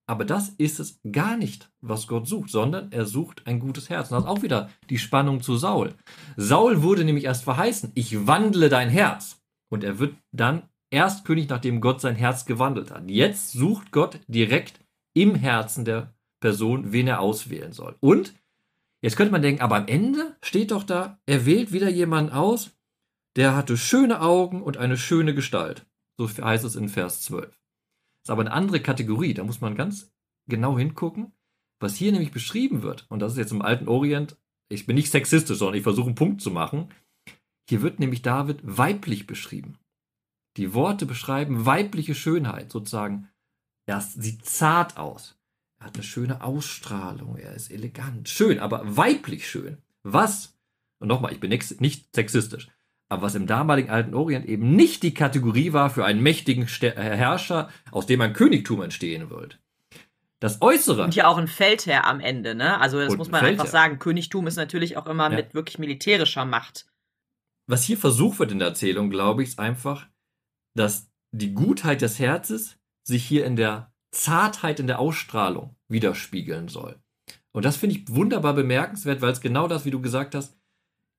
Aber 0.08 0.24
das 0.24 0.50
ist 0.50 0.78
es 0.80 1.00
gar 1.10 1.36
nicht, 1.36 1.70
was 1.80 2.06
Gott 2.06 2.28
sucht, 2.28 2.48
sondern 2.48 2.92
er 2.92 3.06
sucht 3.06 3.46
ein 3.46 3.58
gutes 3.58 3.90
Herz. 3.90 4.10
Und 4.10 4.16
das 4.16 4.24
ist 4.24 4.30
auch 4.30 4.42
wieder 4.42 4.70
die 4.88 4.98
Spannung 4.98 5.42
zu 5.42 5.56
Saul. 5.56 5.94
Saul 6.36 6.82
wurde 6.82 7.04
nämlich 7.04 7.24
erst 7.24 7.44
verheißen, 7.44 7.90
ich 7.94 8.26
wandle 8.26 8.68
dein 8.68 8.88
Herz. 8.88 9.42
Und 9.68 9.82
er 9.82 9.98
wird 9.98 10.14
dann 10.32 10.62
erst 10.90 11.24
König, 11.24 11.48
nachdem 11.48 11.80
Gott 11.80 12.00
sein 12.00 12.14
Herz 12.14 12.46
gewandelt 12.46 12.92
hat. 12.92 13.10
Jetzt 13.10 13.50
sucht 13.52 13.90
Gott 13.90 14.20
direkt 14.28 14.80
im 15.12 15.34
Herzen 15.34 15.84
der 15.84 16.14
Person, 16.40 16.92
wen 16.92 17.08
er 17.08 17.20
auswählen 17.20 17.72
soll. 17.72 17.96
Und 18.00 18.34
jetzt 19.06 19.16
könnte 19.16 19.30
man 19.30 19.42
denken, 19.42 19.62
aber 19.62 19.76
am 19.76 19.86
Ende 19.86 20.36
steht 20.42 20.72
doch 20.72 20.82
da, 20.82 21.20
er 21.26 21.46
wählt 21.46 21.72
wieder 21.72 21.88
jemanden 21.88 22.32
aus, 22.32 22.76
der 23.36 23.54
hatte 23.54 23.76
schöne 23.76 24.20
Augen 24.20 24.62
und 24.62 24.78
eine 24.78 24.96
schöne 24.96 25.32
Gestalt. 25.32 25.86
So 26.18 26.28
heißt 26.28 26.64
es 26.64 26.74
in 26.74 26.88
Vers 26.88 27.22
12. 27.22 27.56
Ist 28.24 28.30
aber 28.30 28.40
eine 28.40 28.52
andere 28.52 28.80
Kategorie, 28.80 29.32
da 29.32 29.44
muss 29.44 29.60
man 29.60 29.76
ganz 29.76 30.12
genau 30.48 30.76
hingucken, 30.76 31.32
was 31.78 31.94
hier 31.94 32.10
nämlich 32.10 32.32
beschrieben 32.32 32.82
wird. 32.82 33.06
Und 33.08 33.20
das 33.20 33.32
ist 33.32 33.38
jetzt 33.38 33.52
im 33.52 33.62
alten 33.62 33.86
Orient, 33.86 34.36
ich 34.68 34.86
bin 34.86 34.96
nicht 34.96 35.12
sexistisch, 35.12 35.58
sondern 35.58 35.76
ich 35.76 35.84
versuche 35.84 36.06
einen 36.06 36.16
Punkt 36.16 36.42
zu 36.42 36.50
machen. 36.50 36.88
Hier 37.68 37.82
wird 37.82 38.00
nämlich 38.00 38.22
David 38.22 38.58
weiblich 38.62 39.28
beschrieben. 39.28 39.78
Die 40.56 40.74
Worte 40.74 41.06
beschreiben 41.06 41.66
weibliche 41.66 42.16
Schönheit, 42.16 42.72
sozusagen. 42.72 43.28
Er 43.86 44.00
sieht 44.00 44.44
zart 44.44 44.96
aus. 44.96 45.38
Er 45.78 45.86
hat 45.86 45.94
eine 45.94 46.02
schöne 46.02 46.42
Ausstrahlung. 46.42 47.36
Er 47.36 47.54
ist 47.54 47.70
elegant. 47.70 48.28
Schön, 48.28 48.58
aber 48.58 48.96
weiblich 48.96 49.48
schön. 49.48 49.78
Was? 50.02 50.56
Und 50.98 51.08
nochmal, 51.08 51.32
ich 51.32 51.40
bin 51.40 51.50
nicht 51.50 52.14
sexistisch. 52.14 52.68
Aber 53.08 53.22
was 53.22 53.34
im 53.34 53.46
damaligen 53.46 53.90
alten 53.90 54.14
Orient 54.14 54.46
eben 54.46 54.74
nicht 54.74 55.02
die 55.02 55.14
Kategorie 55.14 55.72
war 55.72 55.90
für 55.90 56.04
einen 56.04 56.22
mächtigen 56.22 56.66
äh, 56.80 56.92
Herrscher, 56.92 57.70
aus 57.92 58.06
dem 58.06 58.20
ein 58.20 58.32
Königtum 58.32 58.82
entstehen 58.82 59.30
wird. 59.30 59.60
Das 60.40 60.60
Äußere. 60.60 61.04
Und 61.04 61.14
ja 61.14 61.28
auch 61.28 61.38
ein 61.38 61.48
Feldherr 61.48 62.06
am 62.06 62.20
Ende, 62.20 62.54
ne? 62.54 62.78
Also 62.80 62.98
das 62.98 63.16
muss 63.16 63.30
man 63.30 63.44
einfach 63.44 63.66
sagen. 63.66 63.98
Königtum 63.98 64.46
ist 64.46 64.56
natürlich 64.56 64.96
auch 64.96 65.06
immer 65.06 65.30
ja. 65.30 65.36
mit 65.36 65.54
wirklich 65.54 65.78
militärischer 65.78 66.44
Macht. 66.44 66.86
Was 67.66 67.84
hier 67.84 67.96
versucht 67.96 68.38
wird 68.38 68.52
in 68.52 68.58
der 68.58 68.68
Erzählung, 68.68 69.08
glaube 69.08 69.42
ich, 69.42 69.50
ist 69.50 69.58
einfach, 69.58 70.08
dass 70.74 71.10
die 71.32 71.54
Gutheit 71.54 72.02
des 72.02 72.18
Herzens 72.18 72.76
sich 73.02 73.24
hier 73.24 73.46
in 73.46 73.56
der 73.56 73.92
Zartheit 74.16 74.80
in 74.80 74.86
der 74.86 74.98
Ausstrahlung 74.98 75.76
widerspiegeln 75.88 76.68
soll. 76.68 76.98
Und 77.52 77.64
das 77.64 77.76
finde 77.76 77.96
ich 77.96 78.14
wunderbar 78.14 78.54
bemerkenswert, 78.54 79.20
weil 79.20 79.32
es 79.32 79.40
genau 79.40 79.68
das, 79.68 79.84
wie 79.84 79.90
du 79.90 80.00
gesagt 80.00 80.34
hast, 80.34 80.56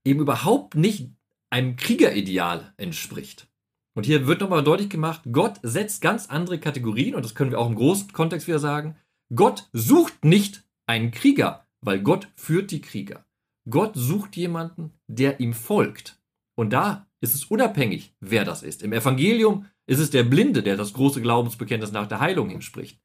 eben 0.05 0.19
überhaupt 0.19 0.75
nicht 0.75 1.11
einem 1.49 1.75
Kriegerideal 1.75 2.73
entspricht. 2.77 3.47
Und 3.95 4.05
hier 4.05 4.27
wird 4.27 4.41
nochmal 4.41 4.63
deutlich 4.63 4.89
gemacht, 4.89 5.21
Gott 5.31 5.59
setzt 5.63 6.01
ganz 6.01 6.27
andere 6.27 6.59
Kategorien, 6.59 7.15
und 7.15 7.25
das 7.25 7.33
können 7.33 7.51
wir 7.51 7.59
auch 7.59 7.69
im 7.69 7.75
großen 7.75 8.13
Kontext 8.13 8.47
wieder 8.47 8.59
sagen. 8.59 8.95
Gott 9.33 9.67
sucht 9.73 10.23
nicht 10.23 10.63
einen 10.85 11.11
Krieger, 11.11 11.65
weil 11.81 12.01
Gott 12.01 12.27
führt 12.35 12.71
die 12.71 12.81
Krieger. 12.81 13.25
Gott 13.69 13.93
sucht 13.95 14.35
jemanden, 14.37 14.93
der 15.07 15.39
ihm 15.39 15.53
folgt. 15.53 16.19
Und 16.55 16.73
da 16.73 17.07
ist 17.21 17.33
es 17.33 17.45
unabhängig, 17.45 18.13
wer 18.19 18.45
das 18.45 18.63
ist. 18.63 18.83
Im 18.83 18.93
Evangelium 18.93 19.65
ist 19.87 19.99
es 19.99 20.11
der 20.11 20.23
Blinde, 20.23 20.61
der 20.61 20.77
das 20.77 20.93
große 20.93 21.21
Glaubensbekenntnis 21.21 21.91
nach 21.91 22.07
der 22.07 22.19
Heilung 22.19 22.49
hinspricht. 22.49 23.01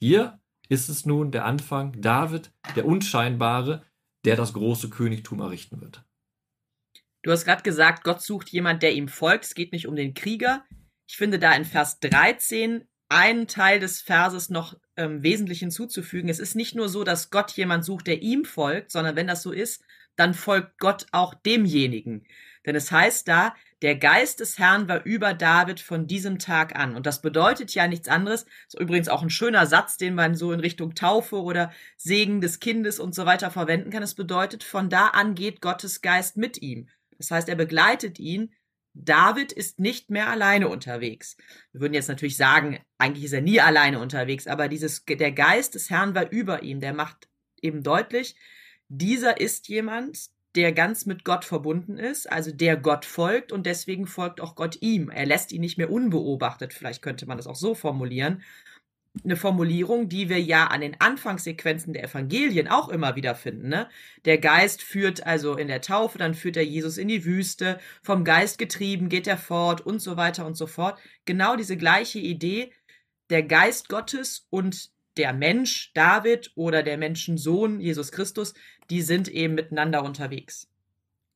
Hier 0.00 0.40
ist 0.68 0.88
es 0.88 1.06
nun 1.06 1.30
der 1.30 1.44
Anfang, 1.44 2.00
David, 2.00 2.52
der 2.76 2.84
Unscheinbare, 2.84 3.84
der 4.24 4.36
das 4.36 4.52
große 4.52 4.90
Königtum 4.90 5.40
errichten 5.40 5.80
wird. 5.80 6.04
Du 7.22 7.30
hast 7.30 7.44
gerade 7.44 7.62
gesagt, 7.62 8.04
Gott 8.04 8.20
sucht 8.20 8.50
jemand, 8.50 8.82
der 8.82 8.92
ihm 8.92 9.08
folgt. 9.08 9.44
Es 9.44 9.54
geht 9.54 9.72
nicht 9.72 9.86
um 9.86 9.96
den 9.96 10.12
Krieger. 10.12 10.64
Ich 11.06 11.16
finde 11.16 11.38
da 11.38 11.52
in 11.54 11.64
Vers 11.64 12.00
13 12.00 12.86
einen 13.08 13.46
Teil 13.46 13.80
des 13.80 14.00
Verses 14.00 14.50
noch 14.50 14.76
ähm, 14.96 15.22
wesentlich 15.22 15.60
hinzuzufügen. 15.60 16.28
Es 16.28 16.38
ist 16.38 16.54
nicht 16.56 16.74
nur 16.74 16.88
so, 16.88 17.04
dass 17.04 17.30
Gott 17.30 17.52
jemand 17.52 17.84
sucht, 17.84 18.06
der 18.06 18.22
ihm 18.22 18.44
folgt, 18.44 18.90
sondern 18.90 19.16
wenn 19.16 19.26
das 19.26 19.42
so 19.42 19.52
ist, 19.52 19.84
dann 20.16 20.34
folgt 20.34 20.78
Gott 20.78 21.06
auch 21.12 21.34
demjenigen. 21.34 22.26
Denn 22.66 22.74
es 22.76 22.90
heißt 22.90 23.28
da, 23.28 23.54
der 23.84 23.96
Geist 23.96 24.40
des 24.40 24.58
Herrn 24.58 24.88
war 24.88 25.04
über 25.04 25.34
David 25.34 25.78
von 25.78 26.06
diesem 26.06 26.38
Tag 26.38 26.74
an. 26.74 26.96
Und 26.96 27.04
das 27.04 27.20
bedeutet 27.20 27.74
ja 27.74 27.86
nichts 27.86 28.08
anderes. 28.08 28.46
Ist 28.66 28.80
übrigens 28.80 29.10
auch 29.10 29.20
ein 29.20 29.28
schöner 29.28 29.66
Satz, 29.66 29.98
den 29.98 30.14
man 30.14 30.34
so 30.34 30.52
in 30.52 30.60
Richtung 30.60 30.94
Taufe 30.94 31.36
oder 31.36 31.70
Segen 31.98 32.40
des 32.40 32.60
Kindes 32.60 32.98
und 32.98 33.14
so 33.14 33.26
weiter 33.26 33.50
verwenden 33.50 33.90
kann. 33.90 34.02
Es 34.02 34.14
bedeutet, 34.14 34.64
von 34.64 34.88
da 34.88 35.08
an 35.08 35.34
geht 35.34 35.60
Gottes 35.60 36.00
Geist 36.00 36.38
mit 36.38 36.62
ihm. 36.62 36.88
Das 37.18 37.30
heißt, 37.30 37.46
er 37.50 37.56
begleitet 37.56 38.18
ihn. 38.18 38.54
David 38.94 39.52
ist 39.52 39.78
nicht 39.78 40.08
mehr 40.08 40.30
alleine 40.30 40.68
unterwegs. 40.68 41.36
Wir 41.72 41.82
würden 41.82 41.92
jetzt 41.92 42.08
natürlich 42.08 42.38
sagen, 42.38 42.80
eigentlich 42.96 43.26
ist 43.26 43.34
er 43.34 43.42
nie 43.42 43.60
alleine 43.60 43.98
unterwegs, 43.98 44.46
aber 44.46 44.68
dieses, 44.68 45.04
der 45.04 45.32
Geist 45.32 45.74
des 45.74 45.90
Herrn 45.90 46.14
war 46.14 46.30
über 46.30 46.62
ihm. 46.62 46.80
Der 46.80 46.94
macht 46.94 47.28
eben 47.60 47.82
deutlich, 47.82 48.34
dieser 48.88 49.40
ist 49.40 49.68
jemand, 49.68 50.30
der 50.54 50.72
ganz 50.72 51.06
mit 51.06 51.24
Gott 51.24 51.44
verbunden 51.44 51.98
ist, 51.98 52.30
also 52.30 52.52
der 52.52 52.76
Gott 52.76 53.04
folgt 53.04 53.50
und 53.50 53.66
deswegen 53.66 54.06
folgt 54.06 54.40
auch 54.40 54.54
Gott 54.54 54.78
ihm. 54.80 55.10
Er 55.10 55.26
lässt 55.26 55.52
ihn 55.52 55.60
nicht 55.60 55.78
mehr 55.78 55.90
unbeobachtet, 55.90 56.72
vielleicht 56.72 57.02
könnte 57.02 57.26
man 57.26 57.36
das 57.36 57.46
auch 57.46 57.56
so 57.56 57.74
formulieren. 57.74 58.42
Eine 59.22 59.36
Formulierung, 59.36 60.08
die 60.08 60.28
wir 60.28 60.40
ja 60.40 60.66
an 60.66 60.80
den 60.80 61.00
Anfangssequenzen 61.00 61.92
der 61.92 62.04
Evangelien 62.04 62.66
auch 62.66 62.88
immer 62.88 63.14
wieder 63.14 63.36
finden. 63.36 63.68
Ne? 63.68 63.88
Der 64.24 64.38
Geist 64.38 64.82
führt 64.82 65.24
also 65.24 65.56
in 65.56 65.68
der 65.68 65.80
Taufe, 65.80 66.18
dann 66.18 66.34
führt 66.34 66.56
er 66.56 66.64
Jesus 66.64 66.98
in 66.98 67.06
die 67.06 67.24
Wüste, 67.24 67.78
vom 68.02 68.24
Geist 68.24 68.58
getrieben 68.58 69.08
geht 69.08 69.28
er 69.28 69.38
fort 69.38 69.80
und 69.80 70.00
so 70.00 70.16
weiter 70.16 70.46
und 70.46 70.56
so 70.56 70.66
fort. 70.66 70.98
Genau 71.26 71.54
diese 71.54 71.76
gleiche 71.76 72.18
Idee, 72.18 72.72
der 73.30 73.44
Geist 73.44 73.88
Gottes 73.88 74.46
und 74.50 74.90
der 75.16 75.32
Mensch 75.32 75.92
David 75.94 76.52
oder 76.56 76.82
der 76.82 76.98
Menschensohn 76.98 77.80
Jesus 77.80 78.10
Christus, 78.12 78.54
die 78.90 79.02
sind 79.02 79.28
eben 79.28 79.54
miteinander 79.54 80.04
unterwegs. 80.04 80.68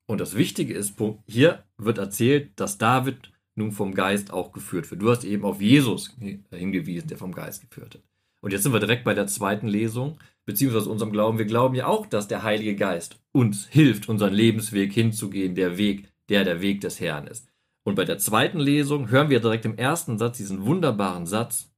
Und 0.06 0.20
das 0.20 0.36
Wichtige 0.36 0.74
ist, 0.74 0.94
hier 1.26 1.64
wird 1.76 1.98
erzählt, 1.98 2.52
dass 2.56 2.78
David 2.78 3.30
nun 3.54 3.72
vom 3.72 3.94
Geist 3.94 4.32
auch 4.32 4.52
geführt 4.52 4.90
wird. 4.90 5.02
Du 5.02 5.10
hast 5.10 5.24
eben 5.24 5.44
auf 5.44 5.60
Jesus 5.60 6.16
hingewiesen, 6.50 7.08
der 7.08 7.18
vom 7.18 7.32
Geist 7.32 7.68
geführt 7.68 7.94
wird. 7.94 8.04
Und 8.40 8.52
jetzt 8.52 8.62
sind 8.62 8.72
wir 8.72 8.80
direkt 8.80 9.04
bei 9.04 9.14
der 9.14 9.26
zweiten 9.26 9.68
Lesung, 9.68 10.18
beziehungsweise 10.46 10.88
unserem 10.88 11.12
Glauben. 11.12 11.38
Wir 11.38 11.44
glauben 11.44 11.74
ja 11.74 11.86
auch, 11.86 12.06
dass 12.06 12.28
der 12.28 12.42
Heilige 12.42 12.76
Geist 12.76 13.18
uns 13.32 13.66
hilft, 13.66 14.08
unseren 14.08 14.32
Lebensweg 14.32 14.92
hinzugehen, 14.92 15.54
der 15.54 15.76
Weg, 15.76 16.08
der 16.28 16.44
der 16.44 16.60
Weg 16.60 16.80
des 16.80 17.00
Herrn 17.00 17.26
ist. 17.26 17.48
Und 17.84 17.94
bei 17.94 18.04
der 18.04 18.18
zweiten 18.18 18.60
Lesung 18.60 19.10
hören 19.10 19.30
wir 19.30 19.40
direkt 19.40 19.64
im 19.64 19.76
ersten 19.76 20.18
Satz 20.18 20.38
diesen 20.38 20.64
wunderbaren 20.64 21.26
Satz. 21.26 21.70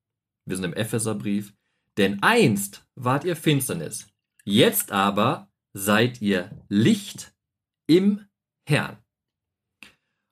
Wir 0.44 0.56
sind 0.56 0.66
im 0.66 0.74
Epheserbrief. 0.74 1.52
Denn 1.96 2.22
einst 2.22 2.86
wart 2.94 3.24
ihr 3.24 3.36
Finsternis, 3.36 4.06
jetzt 4.44 4.92
aber 4.92 5.49
seid 5.72 6.20
ihr 6.20 6.50
Licht 6.68 7.34
im 7.86 8.26
Herrn. 8.66 8.98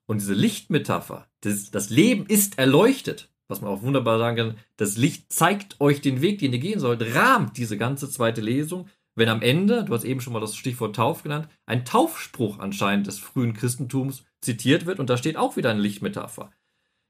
Und 0.07 0.21
diese 0.21 0.33
Lichtmetapher, 0.33 1.27
das, 1.41 1.71
das 1.71 1.89
Leben 1.89 2.25
ist 2.25 2.57
erleuchtet, 2.57 3.31
was 3.47 3.61
man 3.61 3.71
auch 3.71 3.81
wunderbar 3.81 4.17
sagen 4.19 4.37
kann, 4.37 4.57
das 4.77 4.97
Licht 4.97 5.31
zeigt 5.31 5.79
euch 5.79 6.01
den 6.01 6.21
Weg, 6.21 6.39
den 6.39 6.53
ihr 6.53 6.59
gehen 6.59 6.79
sollt, 6.79 7.15
rahmt 7.15 7.57
diese 7.57 7.77
ganze 7.77 8.09
zweite 8.09 8.41
Lesung, 8.41 8.87
wenn 9.15 9.29
am 9.29 9.41
Ende, 9.41 9.83
du 9.83 9.93
hast 9.93 10.05
eben 10.05 10.21
schon 10.21 10.33
mal 10.33 10.39
das 10.39 10.55
Stichwort 10.55 10.95
Tauf 10.95 11.23
genannt, 11.23 11.49
ein 11.65 11.83
Taufspruch 11.83 12.59
anscheinend 12.59 13.07
des 13.07 13.19
frühen 13.19 13.53
Christentums 13.53 14.23
zitiert 14.41 14.85
wird 14.85 14.99
und 14.99 15.09
da 15.09 15.17
steht 15.17 15.35
auch 15.35 15.57
wieder 15.57 15.71
eine 15.71 15.81
Lichtmetapher. 15.81 16.51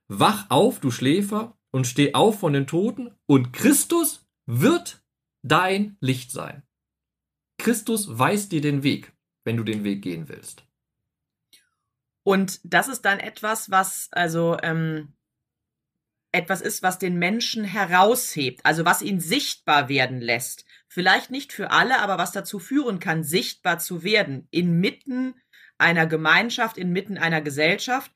Wach 0.07 0.47
auf, 0.49 0.79
du 0.79 0.91
Schläfer, 0.91 1.57
und 1.71 1.85
steh 1.85 2.15
auf 2.15 2.39
von 2.39 2.53
den 2.53 2.65
Toten, 2.65 3.11
und 3.27 3.53
Christus 3.53 4.27
wird 4.47 5.03
dein 5.43 5.97
Licht 5.99 6.31
sein. 6.31 6.63
Christus 7.59 8.17
weist 8.17 8.51
dir 8.51 8.61
den 8.61 8.83
Weg, 8.83 9.13
wenn 9.43 9.57
du 9.57 9.63
den 9.63 9.83
Weg 9.83 10.01
gehen 10.01 10.27
willst. 10.29 10.63
Und 12.23 12.59
das 12.63 12.87
ist 12.87 13.03
dann 13.03 13.19
etwas, 13.19 13.71
was 13.71 14.09
also 14.11 14.57
ähm, 14.61 15.13
etwas 16.31 16.61
ist, 16.61 16.83
was 16.83 16.99
den 16.99 17.17
Menschen 17.17 17.63
heraushebt, 17.63 18.65
also 18.65 18.85
was 18.85 19.01
ihn 19.01 19.19
sichtbar 19.19 19.89
werden 19.89 20.21
lässt. 20.21 20.65
Vielleicht 20.87 21.31
nicht 21.31 21.53
für 21.53 21.71
alle, 21.71 21.99
aber 21.99 22.17
was 22.17 22.31
dazu 22.31 22.59
führen 22.59 22.99
kann, 22.99 23.23
sichtbar 23.23 23.79
zu 23.79 24.03
werden, 24.03 24.47
inmitten 24.51 25.35
einer 25.77 26.05
Gemeinschaft, 26.07 26.77
inmitten 26.77 27.17
einer 27.17 27.41
Gesellschaft, 27.41 28.11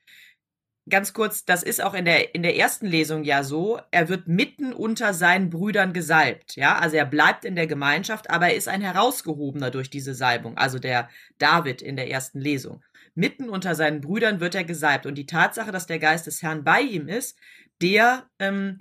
ganz 0.89 1.13
kurz, 1.13 1.45
das 1.45 1.63
ist 1.63 1.81
auch 1.81 1.93
in 1.93 2.05
der, 2.05 2.35
in 2.35 2.43
der 2.43 2.57
ersten 2.57 2.85
Lesung 2.85 3.23
ja 3.23 3.43
so, 3.43 3.79
er 3.91 4.09
wird 4.09 4.27
mitten 4.27 4.73
unter 4.73 5.13
seinen 5.13 5.49
Brüdern 5.49 5.93
gesalbt, 5.93 6.55
ja, 6.55 6.77
also 6.77 6.97
er 6.97 7.05
bleibt 7.05 7.45
in 7.45 7.55
der 7.55 7.67
Gemeinschaft, 7.67 8.29
aber 8.29 8.47
er 8.47 8.55
ist 8.55 8.67
ein 8.67 8.81
herausgehobener 8.81 9.71
durch 9.71 9.89
diese 9.89 10.13
Salbung, 10.13 10.57
also 10.57 10.79
der 10.79 11.09
David 11.37 11.81
in 11.81 11.95
der 11.95 12.09
ersten 12.09 12.39
Lesung. 12.39 12.83
Mitten 13.15 13.47
unter 13.47 13.75
seinen 13.75 14.01
Brüdern 14.01 14.39
wird 14.39 14.55
er 14.55 14.63
gesalbt 14.63 15.05
und 15.05 15.15
die 15.15 15.25
Tatsache, 15.25 15.71
dass 15.71 15.87
der 15.87 15.99
Geist 15.99 16.27
des 16.27 16.41
Herrn 16.41 16.63
bei 16.63 16.81
ihm 16.81 17.07
ist, 17.07 17.37
der, 17.81 18.27
ähm, 18.39 18.79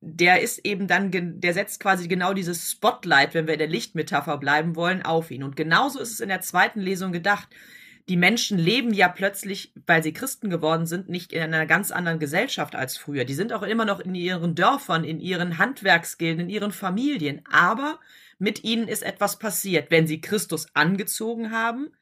der 0.00 0.40
ist 0.40 0.64
eben 0.64 0.86
dann, 0.86 1.10
der 1.12 1.52
setzt 1.52 1.80
quasi 1.80 2.08
genau 2.08 2.32
dieses 2.32 2.70
Spotlight, 2.70 3.34
wenn 3.34 3.46
wir 3.46 3.54
in 3.54 3.58
der 3.58 3.68
Lichtmetapher 3.68 4.38
bleiben 4.38 4.76
wollen, 4.76 5.02
auf 5.02 5.30
ihn. 5.30 5.42
Und 5.42 5.56
genauso 5.56 6.00
ist 6.00 6.12
es 6.12 6.20
in 6.20 6.28
der 6.28 6.40
zweiten 6.40 6.80
Lesung 6.80 7.12
gedacht 7.12 7.48
die 8.10 8.16
Menschen 8.16 8.58
leben 8.58 8.92
ja 8.92 9.08
plötzlich, 9.08 9.72
weil 9.86 10.02
sie 10.02 10.12
Christen 10.12 10.50
geworden 10.50 10.84
sind, 10.84 11.08
nicht 11.08 11.32
in 11.32 11.42
einer 11.42 11.64
ganz 11.64 11.92
anderen 11.92 12.18
Gesellschaft 12.18 12.74
als 12.74 12.96
früher. 12.96 13.24
Die 13.24 13.34
sind 13.34 13.52
auch 13.52 13.62
immer 13.62 13.84
noch 13.84 14.00
in 14.00 14.16
ihren 14.16 14.56
Dörfern, 14.56 15.04
in 15.04 15.20
ihren 15.20 15.58
Handwerksgilden, 15.58 16.40
in 16.40 16.48
ihren 16.48 16.72
Familien. 16.72 17.42
Aber 17.48 18.00
mit 18.40 18.64
ihnen 18.64 18.88
ist 18.88 19.04
etwas 19.04 19.38
passiert. 19.38 19.92
Wenn 19.92 20.08
sie 20.08 20.20
Christus 20.20 20.74
angezogen 20.74 21.52
haben, 21.52 21.92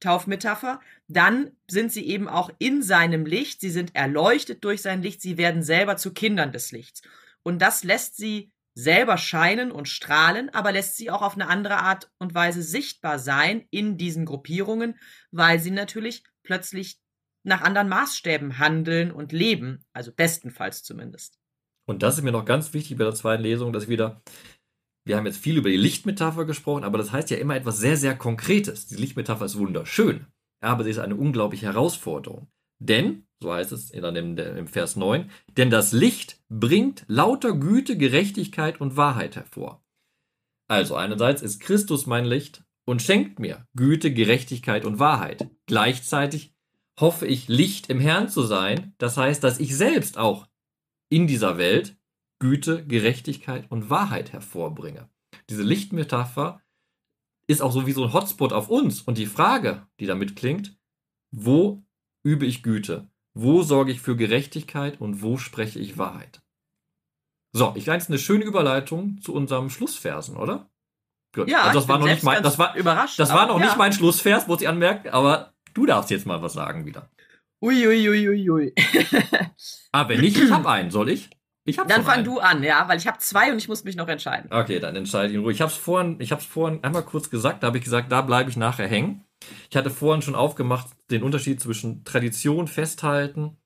Taufmetapher, 0.00 0.80
dann 1.06 1.52
sind 1.68 1.92
sie 1.92 2.08
eben 2.08 2.28
auch 2.28 2.50
in 2.58 2.82
seinem 2.82 3.24
Licht, 3.24 3.60
sie 3.60 3.70
sind 3.70 3.94
erleuchtet 3.94 4.64
durch 4.64 4.82
sein 4.82 5.00
Licht, 5.00 5.22
sie 5.22 5.38
werden 5.38 5.62
selber 5.62 5.96
zu 5.96 6.12
Kindern 6.12 6.50
des 6.50 6.72
Lichts. 6.72 7.02
Und 7.44 7.62
das 7.62 7.84
lässt 7.84 8.16
sie 8.16 8.50
selber 8.76 9.16
scheinen 9.16 9.72
und 9.72 9.88
strahlen, 9.88 10.50
aber 10.50 10.70
lässt 10.70 10.96
sie 10.96 11.10
auch 11.10 11.22
auf 11.22 11.34
eine 11.34 11.48
andere 11.48 11.78
Art 11.78 12.10
und 12.18 12.34
Weise 12.34 12.62
sichtbar 12.62 13.18
sein 13.18 13.66
in 13.70 13.96
diesen 13.96 14.26
Gruppierungen, 14.26 14.98
weil 15.30 15.58
sie 15.58 15.70
natürlich 15.70 16.24
plötzlich 16.42 17.00
nach 17.42 17.62
anderen 17.62 17.88
Maßstäben 17.88 18.58
handeln 18.58 19.12
und 19.12 19.32
leben, 19.32 19.84
also 19.94 20.12
bestenfalls 20.12 20.82
zumindest. 20.82 21.38
Und 21.88 22.02
das 22.02 22.18
ist 22.18 22.24
mir 22.24 22.32
noch 22.32 22.44
ganz 22.44 22.74
wichtig 22.74 22.98
bei 22.98 23.04
der 23.04 23.14
zweiten 23.14 23.42
Lesung, 23.42 23.72
dass 23.72 23.88
wieder, 23.88 24.20
wir 25.06 25.16
haben 25.16 25.26
jetzt 25.26 25.38
viel 25.38 25.56
über 25.56 25.70
die 25.70 25.76
Lichtmetapher 25.76 26.44
gesprochen, 26.44 26.84
aber 26.84 26.98
das 26.98 27.12
heißt 27.12 27.30
ja 27.30 27.38
immer 27.38 27.56
etwas 27.56 27.78
sehr, 27.78 27.96
sehr 27.96 28.14
Konkretes. 28.14 28.88
Die 28.88 28.96
Lichtmetapher 28.96 29.46
ist 29.46 29.56
wunderschön, 29.56 30.26
aber 30.60 30.84
sie 30.84 30.90
ist 30.90 30.98
eine 30.98 31.16
unglaubliche 31.16 31.66
Herausforderung. 31.66 32.48
Denn 32.78 33.25
so 33.42 33.52
heißt 33.52 33.72
es 33.72 33.90
dann 33.90 34.16
im, 34.16 34.38
im 34.38 34.66
Vers 34.66 34.96
9, 34.96 35.30
denn 35.56 35.70
das 35.70 35.92
Licht 35.92 36.40
bringt 36.48 37.04
lauter 37.08 37.52
Güte, 37.52 37.96
Gerechtigkeit 37.96 38.80
und 38.80 38.96
Wahrheit 38.96 39.36
hervor. 39.36 39.84
Also 40.68 40.96
einerseits 40.96 41.42
ist 41.42 41.60
Christus 41.60 42.06
mein 42.06 42.24
Licht 42.24 42.64
und 42.86 43.02
schenkt 43.02 43.38
mir 43.38 43.66
Güte, 43.74 44.12
Gerechtigkeit 44.12 44.84
und 44.84 44.98
Wahrheit. 44.98 45.50
Gleichzeitig 45.66 46.54
hoffe 46.98 47.26
ich, 47.26 47.48
Licht 47.48 47.90
im 47.90 48.00
Herrn 48.00 48.28
zu 48.28 48.42
sein. 48.42 48.94
Das 48.98 49.16
heißt, 49.16 49.44
dass 49.44 49.60
ich 49.60 49.76
selbst 49.76 50.18
auch 50.18 50.48
in 51.10 51.26
dieser 51.26 51.58
Welt 51.58 51.96
Güte, 52.38 52.84
Gerechtigkeit 52.86 53.70
und 53.70 53.90
Wahrheit 53.90 54.32
hervorbringe. 54.32 55.08
Diese 55.50 55.62
Lichtmetapher 55.62 56.62
ist 57.48 57.62
auch 57.62 57.72
so 57.72 57.86
wie 57.86 57.92
so 57.92 58.04
ein 58.04 58.12
Hotspot 58.12 58.52
auf 58.52 58.68
uns. 58.68 59.02
Und 59.02 59.18
die 59.18 59.26
Frage, 59.26 59.86
die 60.00 60.06
damit 60.06 60.36
klingt, 60.36 60.76
wo 61.30 61.84
übe 62.24 62.46
ich 62.46 62.62
Güte? 62.62 63.08
Wo 63.38 63.62
sorge 63.62 63.92
ich 63.92 64.00
für 64.00 64.16
Gerechtigkeit 64.16 64.98
und 64.98 65.20
wo 65.20 65.36
spreche 65.36 65.78
ich 65.78 65.98
Wahrheit? 65.98 66.40
So, 67.52 67.74
ich 67.76 67.84
leite 67.84 68.08
eine 68.08 68.18
schöne 68.18 68.44
Überleitung 68.44 69.20
zu 69.20 69.34
unserem 69.34 69.68
Schlussversen, 69.68 70.38
oder? 70.38 70.70
Gut. 71.34 71.46
Ja, 71.46 71.64
also 71.64 71.80
das 71.80 71.88
war 71.88 71.98
noch 71.98 72.06
nicht 72.06 72.22
mein, 72.22 72.42
das 72.42 72.58
war 72.58 72.74
überrascht. 72.76 73.18
Das 73.18 73.34
war 73.34 73.46
noch 73.46 73.60
ja. 73.60 73.66
nicht 73.66 73.76
mein 73.76 73.92
Schlussvers, 73.92 74.46
muss 74.46 74.62
ich 74.62 74.68
anmerken, 74.68 75.10
aber 75.10 75.52
du 75.74 75.84
darfst 75.84 76.10
jetzt 76.10 76.24
mal 76.24 76.40
was 76.40 76.54
sagen 76.54 76.86
wieder. 76.86 77.10
Uiuiuiui. 77.60 78.28
Ui, 78.30 78.50
ui, 78.50 78.50
ui. 78.50 78.74
aber 79.92 80.08
wenn 80.08 80.22
nicht, 80.22 80.38
ich 80.38 80.50
habe 80.50 80.70
einen, 80.70 80.90
soll 80.90 81.10
ich? 81.10 81.28
Ich 81.66 81.78
hab's 81.78 81.92
dann 81.92 82.04
fang 82.04 82.18
einen. 82.18 82.24
du 82.24 82.38
an, 82.38 82.62
ja, 82.62 82.88
weil 82.88 82.96
ich 82.96 83.08
habe 83.08 83.18
zwei 83.18 83.50
und 83.50 83.58
ich 83.58 83.68
muss 83.68 83.82
mich 83.82 83.96
noch 83.96 84.06
entscheiden. 84.06 84.50
Okay, 84.52 84.78
dann 84.78 84.94
entscheide 84.94 85.30
ich 85.30 85.34
in 85.34 85.40
Ruhe. 85.40 85.52
Ich 85.52 85.60
habe 85.60 85.70
es 85.70 85.76
vorhin, 85.76 86.16
ich 86.20 86.30
habe 86.30 86.40
es 86.40 86.46
vorhin 86.46 86.82
einmal 86.84 87.02
kurz 87.02 87.28
gesagt, 87.28 87.62
da 87.62 87.66
habe 87.66 87.78
ich 87.78 87.84
gesagt, 87.84 88.10
da 88.12 88.22
bleibe 88.22 88.48
ich 88.48 88.56
nachher 88.56 88.86
hängen. 88.86 89.24
Ich 89.68 89.76
hatte 89.76 89.90
vorhin 89.90 90.22
schon 90.22 90.36
aufgemacht 90.36 90.86
den 91.10 91.24
Unterschied 91.24 91.60
zwischen 91.60 92.04
Tradition 92.04 92.68
festhalten 92.68 93.56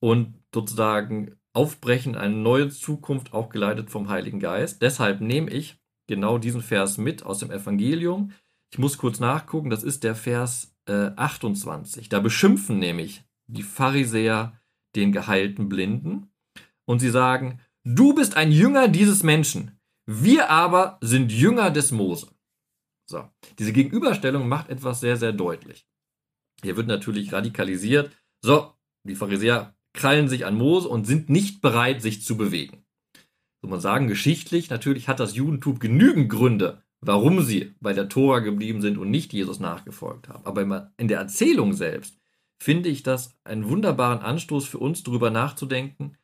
und 0.00 0.34
sozusagen 0.54 1.34
Aufbrechen 1.52 2.14
in 2.14 2.20
eine 2.20 2.36
neue 2.36 2.68
Zukunft, 2.68 3.32
auch 3.32 3.48
geleitet 3.48 3.90
vom 3.90 4.08
Heiligen 4.08 4.38
Geist. 4.38 4.80
Deshalb 4.80 5.20
nehme 5.20 5.50
ich 5.50 5.78
genau 6.06 6.38
diesen 6.38 6.62
Vers 6.62 6.96
mit 6.96 7.24
aus 7.24 7.40
dem 7.40 7.50
Evangelium. 7.50 8.30
Ich 8.72 8.78
muss 8.78 8.98
kurz 8.98 9.18
nachgucken, 9.18 9.70
das 9.70 9.82
ist 9.82 10.04
der 10.04 10.14
Vers 10.14 10.76
äh, 10.88 11.10
28. 11.16 12.08
Da 12.08 12.20
beschimpfen 12.20 12.78
nämlich 12.78 13.24
die 13.48 13.64
Pharisäer 13.64 14.60
den 14.94 15.12
geheilten 15.12 15.68
Blinden 15.68 16.30
und 16.86 17.00
sie 17.00 17.10
sagen, 17.10 17.60
du 17.84 18.14
bist 18.14 18.36
ein 18.36 18.50
Jünger 18.50 18.88
dieses 18.88 19.22
Menschen, 19.22 19.78
wir 20.06 20.50
aber 20.50 20.98
sind 21.00 21.30
Jünger 21.32 21.70
des 21.70 21.90
Mose. 21.90 22.28
So, 23.08 23.28
diese 23.58 23.72
Gegenüberstellung 23.72 24.48
macht 24.48 24.68
etwas 24.68 25.00
sehr, 25.00 25.16
sehr 25.16 25.32
deutlich. 25.32 25.86
Hier 26.62 26.76
wird 26.76 26.86
natürlich 26.86 27.32
radikalisiert. 27.32 28.10
So, 28.40 28.72
die 29.04 29.14
Pharisäer 29.14 29.76
krallen 29.92 30.28
sich 30.28 30.46
an 30.46 30.56
Mose 30.56 30.88
und 30.88 31.06
sind 31.06 31.28
nicht 31.28 31.60
bereit, 31.60 32.02
sich 32.02 32.24
zu 32.24 32.36
bewegen. 32.36 32.84
So 33.62 33.68
man 33.68 33.80
sagen, 33.80 34.08
geschichtlich 34.08 34.70
natürlich 34.70 35.08
hat 35.08 35.20
das 35.20 35.34
Judentum 35.34 35.78
genügend 35.78 36.28
Gründe, 36.28 36.82
warum 37.00 37.42
sie 37.42 37.74
bei 37.80 37.92
der 37.92 38.08
Tora 38.08 38.40
geblieben 38.40 38.80
sind 38.80 38.98
und 38.98 39.10
nicht 39.10 39.32
Jesus 39.32 39.60
nachgefolgt 39.60 40.28
haben. 40.28 40.44
Aber 40.44 40.92
in 40.96 41.08
der 41.08 41.18
Erzählung 41.18 41.72
selbst 41.72 42.18
finde 42.58 42.88
ich 42.88 43.02
das 43.02 43.36
einen 43.44 43.68
wunderbaren 43.68 44.20
Anstoß 44.20 44.66
für 44.66 44.78
uns, 44.78 45.02
darüber 45.02 45.30
nachzudenken, 45.30 46.16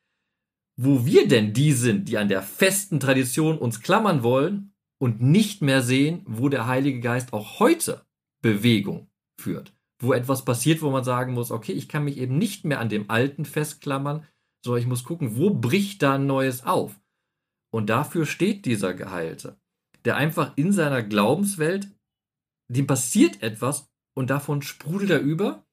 wo 0.84 1.06
wir 1.06 1.28
denn 1.28 1.52
die 1.52 1.72
sind, 1.72 2.08
die 2.08 2.18
an 2.18 2.28
der 2.28 2.42
festen 2.42 2.98
Tradition 2.98 3.56
uns 3.56 3.80
klammern 3.80 4.24
wollen 4.24 4.74
und 4.98 5.22
nicht 5.22 5.62
mehr 5.62 5.80
sehen, 5.80 6.22
wo 6.26 6.48
der 6.48 6.66
Heilige 6.66 7.00
Geist 7.00 7.32
auch 7.32 7.60
heute 7.60 8.04
Bewegung 8.42 9.08
führt. 9.40 9.72
Wo 10.00 10.12
etwas 10.12 10.44
passiert, 10.44 10.82
wo 10.82 10.90
man 10.90 11.04
sagen 11.04 11.34
muss, 11.34 11.52
okay, 11.52 11.72
ich 11.72 11.88
kann 11.88 12.04
mich 12.04 12.18
eben 12.18 12.36
nicht 12.36 12.64
mehr 12.64 12.80
an 12.80 12.88
dem 12.88 13.10
Alten 13.10 13.44
festklammern, 13.44 14.26
sondern 14.64 14.82
ich 14.82 14.88
muss 14.88 15.04
gucken, 15.04 15.36
wo 15.36 15.50
bricht 15.50 16.02
da 16.02 16.16
ein 16.16 16.26
Neues 16.26 16.64
auf. 16.64 17.00
Und 17.72 17.88
dafür 17.88 18.26
steht 18.26 18.66
dieser 18.66 18.92
Geheilte, 18.92 19.60
der 20.04 20.16
einfach 20.16 20.52
in 20.56 20.72
seiner 20.72 21.02
Glaubenswelt, 21.02 21.88
dem 22.68 22.88
passiert 22.88 23.40
etwas 23.42 23.88
und 24.14 24.30
davon 24.30 24.62
sprudelt 24.62 25.10
er 25.10 25.20
über 25.20 25.64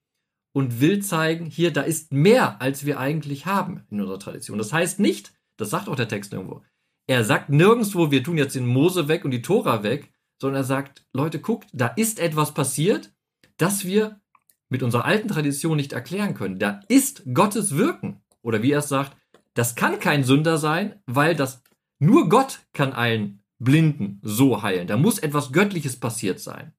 und 0.53 0.81
will 0.81 1.01
zeigen, 1.01 1.45
hier, 1.45 1.71
da 1.71 1.81
ist 1.81 2.11
mehr, 2.11 2.61
als 2.61 2.85
wir 2.85 2.99
eigentlich 2.99 3.45
haben 3.45 3.85
in 3.89 4.01
unserer 4.01 4.19
Tradition. 4.19 4.57
Das 4.57 4.73
heißt 4.73 4.99
nicht, 4.99 5.33
das 5.57 5.69
sagt 5.69 5.87
auch 5.87 5.95
der 5.95 6.07
Text 6.07 6.33
irgendwo, 6.33 6.63
er 7.07 7.23
sagt 7.23 7.49
nirgendwo, 7.49 8.11
wir 8.11 8.23
tun 8.23 8.37
jetzt 8.37 8.55
den 8.55 8.67
Mose 8.67 9.07
weg 9.07 9.25
und 9.25 9.31
die 9.31 9.41
Tora 9.41 9.83
weg, 9.83 10.11
sondern 10.39 10.61
er 10.61 10.65
sagt, 10.65 11.05
Leute, 11.13 11.39
guckt, 11.39 11.67
da 11.73 11.87
ist 11.87 12.19
etwas 12.19 12.53
passiert, 12.53 13.11
das 13.57 13.83
wir 13.83 14.21
mit 14.69 14.83
unserer 14.83 15.05
alten 15.05 15.27
Tradition 15.27 15.77
nicht 15.77 15.93
erklären 15.93 16.35
können. 16.35 16.59
Da 16.59 16.81
ist 16.87 17.23
Gottes 17.33 17.75
Wirken. 17.75 18.21
Oder 18.41 18.61
wie 18.61 18.71
er 18.71 18.79
es 18.79 18.89
sagt, 18.89 19.17
das 19.55 19.75
kann 19.75 19.99
kein 19.99 20.23
Sünder 20.23 20.57
sein, 20.57 21.01
weil 21.07 21.35
das 21.35 21.63
nur 21.97 22.29
Gott 22.29 22.59
kann 22.73 22.93
einen 22.93 23.43
Blinden 23.57 24.21
so 24.23 24.61
heilen. 24.61 24.87
Da 24.87 24.95
muss 24.95 25.19
etwas 25.19 25.51
Göttliches 25.51 25.99
passiert 25.99 26.39
sein. 26.39 26.73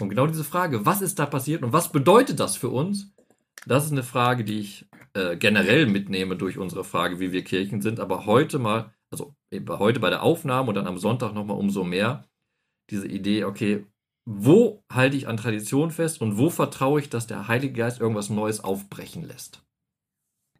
Und 0.00 0.08
genau 0.08 0.26
diese 0.26 0.44
Frage, 0.44 0.86
was 0.86 1.02
ist 1.02 1.18
da 1.18 1.26
passiert 1.26 1.62
und 1.62 1.72
was 1.72 1.92
bedeutet 1.92 2.40
das 2.40 2.56
für 2.56 2.70
uns? 2.70 3.12
Das 3.66 3.84
ist 3.84 3.92
eine 3.92 4.02
Frage, 4.02 4.44
die 4.44 4.60
ich 4.60 4.86
äh, 5.14 5.36
generell 5.36 5.86
mitnehme 5.86 6.36
durch 6.36 6.58
unsere 6.58 6.84
Frage, 6.84 7.20
wie 7.20 7.32
wir 7.32 7.44
Kirchen 7.44 7.82
sind, 7.82 8.00
aber 8.00 8.26
heute 8.26 8.58
mal 8.58 8.94
also 9.10 9.34
heute 9.68 10.00
bei 10.00 10.10
der 10.10 10.22
Aufnahme 10.22 10.68
und 10.68 10.74
dann 10.76 10.86
am 10.86 10.98
Sonntag 10.98 11.34
nochmal 11.34 11.58
umso 11.58 11.84
mehr, 11.84 12.28
diese 12.90 13.08
Idee, 13.08 13.44
okay, 13.44 13.86
wo 14.24 14.84
halte 14.92 15.16
ich 15.16 15.26
an 15.26 15.36
Tradition 15.36 15.90
fest 15.90 16.20
und 16.20 16.38
wo 16.38 16.50
vertraue 16.50 17.00
ich, 17.00 17.10
dass 17.10 17.26
der 17.26 17.48
Heilige 17.48 17.74
Geist 17.74 18.00
irgendwas 18.00 18.30
Neues 18.30 18.62
aufbrechen 18.62 19.24
lässt? 19.24 19.62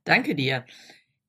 Danke 0.05 0.35
dir. 0.35 0.65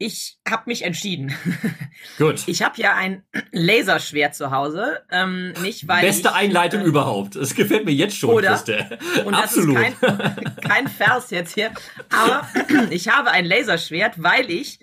Ich 0.02 0.40
habe 0.50 0.64
mich 0.66 0.84
entschieden. 0.84 1.32
Gut. 2.18 2.48
Ich 2.48 2.64
habe 2.64 2.82
ja 2.82 2.96
ein 2.96 3.24
Laserschwert 3.52 4.34
zu 4.34 4.50
Hause. 4.50 5.04
Ähm, 5.12 5.54
nicht 5.62 5.88
weil 5.88 6.02
Beste 6.02 6.30
ich, 6.30 6.34
Einleitung 6.34 6.82
äh, 6.82 6.86
überhaupt. 6.86 7.36
Es 7.36 7.54
gefällt 7.54 7.86
mir 7.86 7.92
jetzt 7.92 8.18
schon, 8.18 8.32
oder? 8.32 8.50
Christel. 8.50 8.98
Und 9.26 9.36
Absolut. 9.36 9.78
das 9.78 9.90
ist 9.90 10.02
kein, 10.02 10.56
kein 10.68 10.88
Vers 10.88 11.30
jetzt 11.30 11.54
hier. 11.54 11.70
Aber 12.10 12.48
ich 12.90 13.10
habe 13.10 13.30
ein 13.30 13.46
Laserschwert, 13.46 14.24
weil 14.24 14.50
ich, 14.50 14.80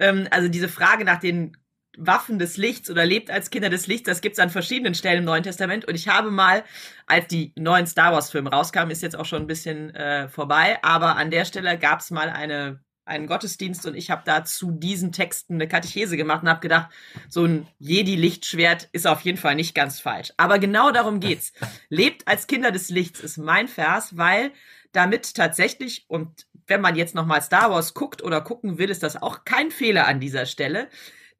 ähm, 0.00 0.28
also 0.30 0.48
diese 0.48 0.68
Frage 0.68 1.06
nach 1.06 1.18
den 1.18 1.56
Waffen 1.96 2.38
des 2.38 2.58
Lichts 2.58 2.90
oder 2.90 3.06
lebt 3.06 3.30
als 3.30 3.48
Kinder 3.48 3.70
des 3.70 3.86
Lichts. 3.86 4.06
Das 4.06 4.20
gibt's 4.20 4.38
an 4.38 4.50
verschiedenen 4.50 4.94
Stellen 4.94 5.20
im 5.20 5.24
Neuen 5.24 5.44
Testament. 5.44 5.86
Und 5.86 5.94
ich 5.94 6.08
habe 6.08 6.30
mal, 6.30 6.62
als 7.06 7.26
die 7.26 7.54
neuen 7.56 7.86
Star 7.86 8.12
Wars-Filme 8.12 8.50
rauskamen, 8.50 8.90
ist 8.90 9.02
jetzt 9.02 9.16
auch 9.16 9.24
schon 9.24 9.44
ein 9.44 9.46
bisschen 9.46 9.94
äh, 9.94 10.28
vorbei, 10.28 10.78
aber 10.82 11.16
an 11.16 11.30
der 11.30 11.46
Stelle 11.46 11.78
gab's 11.78 12.10
mal 12.10 12.28
eine 12.28 12.80
einen 13.08 13.26
Gottesdienst 13.26 13.86
und 13.86 13.94
ich 13.94 14.10
habe 14.10 14.22
da 14.24 14.44
zu 14.44 14.70
diesen 14.70 15.12
Texten 15.12 15.54
eine 15.54 15.68
Katechese 15.68 16.16
gemacht 16.16 16.42
und 16.42 16.48
habe 16.48 16.60
gedacht, 16.60 16.90
so 17.28 17.44
ein 17.44 17.66
Jedi-Lichtschwert 17.78 18.88
ist 18.92 19.06
auf 19.06 19.22
jeden 19.22 19.38
Fall 19.38 19.54
nicht 19.54 19.74
ganz 19.74 20.00
falsch. 20.00 20.32
Aber 20.36 20.58
genau 20.58 20.90
darum 20.90 21.20
geht's. 21.20 21.52
Lebt 21.88 22.28
als 22.28 22.46
Kinder 22.46 22.70
des 22.70 22.90
Lichts 22.90 23.20
ist 23.20 23.38
mein 23.38 23.68
Vers, 23.68 24.16
weil 24.16 24.52
damit 24.92 25.34
tatsächlich, 25.34 26.04
und 26.08 26.46
wenn 26.66 26.80
man 26.80 26.96
jetzt 26.96 27.14
nochmal 27.14 27.42
Star 27.42 27.70
Wars 27.70 27.94
guckt 27.94 28.22
oder 28.22 28.40
gucken 28.40 28.78
will, 28.78 28.90
ist 28.90 29.02
das 29.02 29.20
auch 29.20 29.44
kein 29.44 29.70
Fehler 29.70 30.06
an 30.06 30.20
dieser 30.20 30.46
Stelle. 30.46 30.88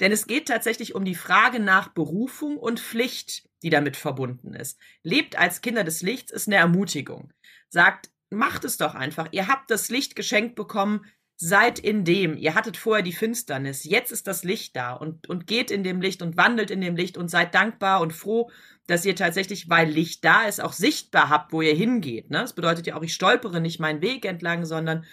Denn 0.00 0.12
es 0.12 0.26
geht 0.26 0.48
tatsächlich 0.48 0.94
um 0.94 1.04
die 1.04 1.14
Frage 1.14 1.60
nach 1.60 1.88
Berufung 1.88 2.56
und 2.56 2.80
Pflicht, 2.80 3.48
die 3.62 3.70
damit 3.70 3.96
verbunden 3.96 4.54
ist. 4.54 4.78
Lebt 5.02 5.36
als 5.36 5.60
Kinder 5.60 5.84
des 5.84 6.02
Lichts 6.02 6.30
ist 6.30 6.46
eine 6.46 6.56
Ermutigung. 6.56 7.32
Sagt, 7.68 8.10
macht 8.30 8.64
es 8.64 8.76
doch 8.76 8.94
einfach. 8.94 9.28
Ihr 9.32 9.48
habt 9.48 9.70
das 9.70 9.88
Licht 9.88 10.16
geschenkt 10.16 10.54
bekommen. 10.54 11.04
Seid 11.40 11.78
in 11.78 12.04
dem, 12.04 12.36
ihr 12.36 12.54
hattet 12.54 12.76
vorher 12.76 13.02
die 13.02 13.12
Finsternis, 13.12 13.84
jetzt 13.84 14.10
ist 14.10 14.26
das 14.26 14.42
Licht 14.42 14.74
da 14.74 14.92
und, 14.92 15.28
und 15.28 15.46
geht 15.46 15.70
in 15.70 15.84
dem 15.84 16.00
Licht 16.00 16.20
und 16.20 16.36
wandelt 16.36 16.70
in 16.70 16.80
dem 16.80 16.96
Licht 16.96 17.16
und 17.16 17.28
seid 17.28 17.54
dankbar 17.54 18.00
und 18.00 18.12
froh, 18.12 18.50
dass 18.88 19.04
ihr 19.04 19.14
tatsächlich, 19.14 19.68
weil 19.68 19.88
Licht 19.88 20.24
da 20.24 20.42
ist, 20.44 20.60
auch 20.60 20.72
sichtbar 20.72 21.28
habt, 21.28 21.52
wo 21.52 21.62
ihr 21.62 21.74
hingeht. 21.74 22.30
Ne? 22.30 22.38
Das 22.38 22.54
bedeutet 22.54 22.88
ja 22.88 22.96
auch, 22.96 23.02
ich 23.02 23.14
stolpere 23.14 23.60
nicht 23.60 23.78
meinen 23.78 24.02
Weg 24.02 24.24
entlang, 24.24 24.64
sondern 24.64 25.04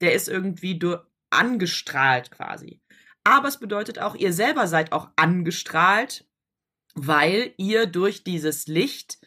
der 0.00 0.12
ist 0.14 0.28
irgendwie 0.28 0.80
angestrahlt 1.30 2.32
quasi. 2.32 2.80
Aber 3.22 3.46
es 3.46 3.60
bedeutet 3.60 4.00
auch, 4.00 4.16
ihr 4.16 4.32
selber 4.32 4.66
seid 4.66 4.90
auch 4.90 5.10
angestrahlt, 5.14 6.26
weil 6.94 7.54
ihr 7.58 7.86
durch 7.86 8.24
dieses 8.24 8.66
Licht, 8.66 9.18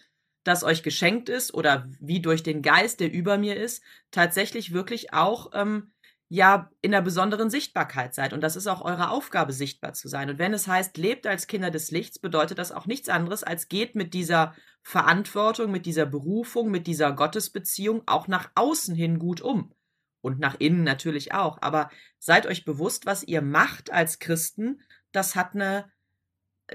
das 0.44 0.66
euch 0.66 0.84
geschenkt 0.84 1.30
ist, 1.30 1.54
oder 1.54 1.90
wie 2.02 2.20
durch 2.20 2.44
den 2.44 2.62
Geist, 2.62 3.00
der 3.00 3.14
über 3.14 3.38
mir 3.38 3.56
ist, 3.56 3.82
tatsächlich 4.12 4.74
wirklich 4.74 5.14
auch 5.14 5.52
ähm, 5.54 5.93
ja 6.34 6.72
in 6.82 6.96
einer 6.96 7.04
besonderen 7.04 7.52
Sichtbarkeit 7.52 8.15
seid. 8.15 8.34
Und 8.34 8.41
das 8.41 8.56
ist 8.56 8.65
auch 8.65 8.82
eure 8.82 9.12
Aufgabe, 9.12 9.54
sichtbar 9.54 9.93
zu 9.93 10.08
sein. 10.08 10.32
Und 10.32 10.39
wenn 10.39 10.52
es 10.52 10.67
heißt, 10.67 10.98
lebt 10.98 11.28
als 11.28 11.46
Kinder 11.46 11.69
des 11.69 11.91
Lichts, 11.91 12.17
bedeutet 12.17 12.58
das 12.58 12.72
auch 12.72 12.88
nichts 12.88 13.08
anderes, 13.08 13.43
als 13.43 13.69
geht 13.69 13.93
mit 13.93 14.15
dieser 14.15 14.56
Verantwortung, 14.82 15.72
mit 15.72 15.86
dieser 15.86 16.08
Berufung, 16.08 16.72
mit 16.72 16.88
dieser 16.88 17.12
Gottesbeziehung 17.12 18.02
auch 18.08 18.28
nach 18.28 18.50
außen 18.56 18.96
hin 18.96 19.19
gut 19.19 19.41
um 19.41 19.76
und 20.22 20.39
nach 20.39 20.56
innen 20.58 20.84
natürlich 20.84 21.36
auch. 21.36 21.60
Aber 21.62 21.91
seid 22.17 22.48
euch 22.48 22.65
bewusst, 22.65 23.06
was 23.06 23.22
ihr 23.22 23.43
macht 23.43 23.91
als 23.91 24.17
Christen. 24.17 24.82
Das 25.12 25.36
hat 25.36 25.54
eine, 25.54 25.91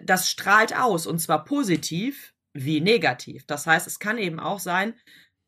das 0.01 0.31
strahlt 0.31 0.79
aus 0.79 1.05
und 1.05 1.19
zwar 1.19 1.45
positiv 1.45 2.33
wie 2.53 2.81
negativ. 2.81 3.45
Das 3.47 3.67
heißt, 3.67 3.89
es 3.89 3.99
kann 3.99 4.19
eben 4.19 4.39
auch 4.39 4.61
sein, 4.61 4.95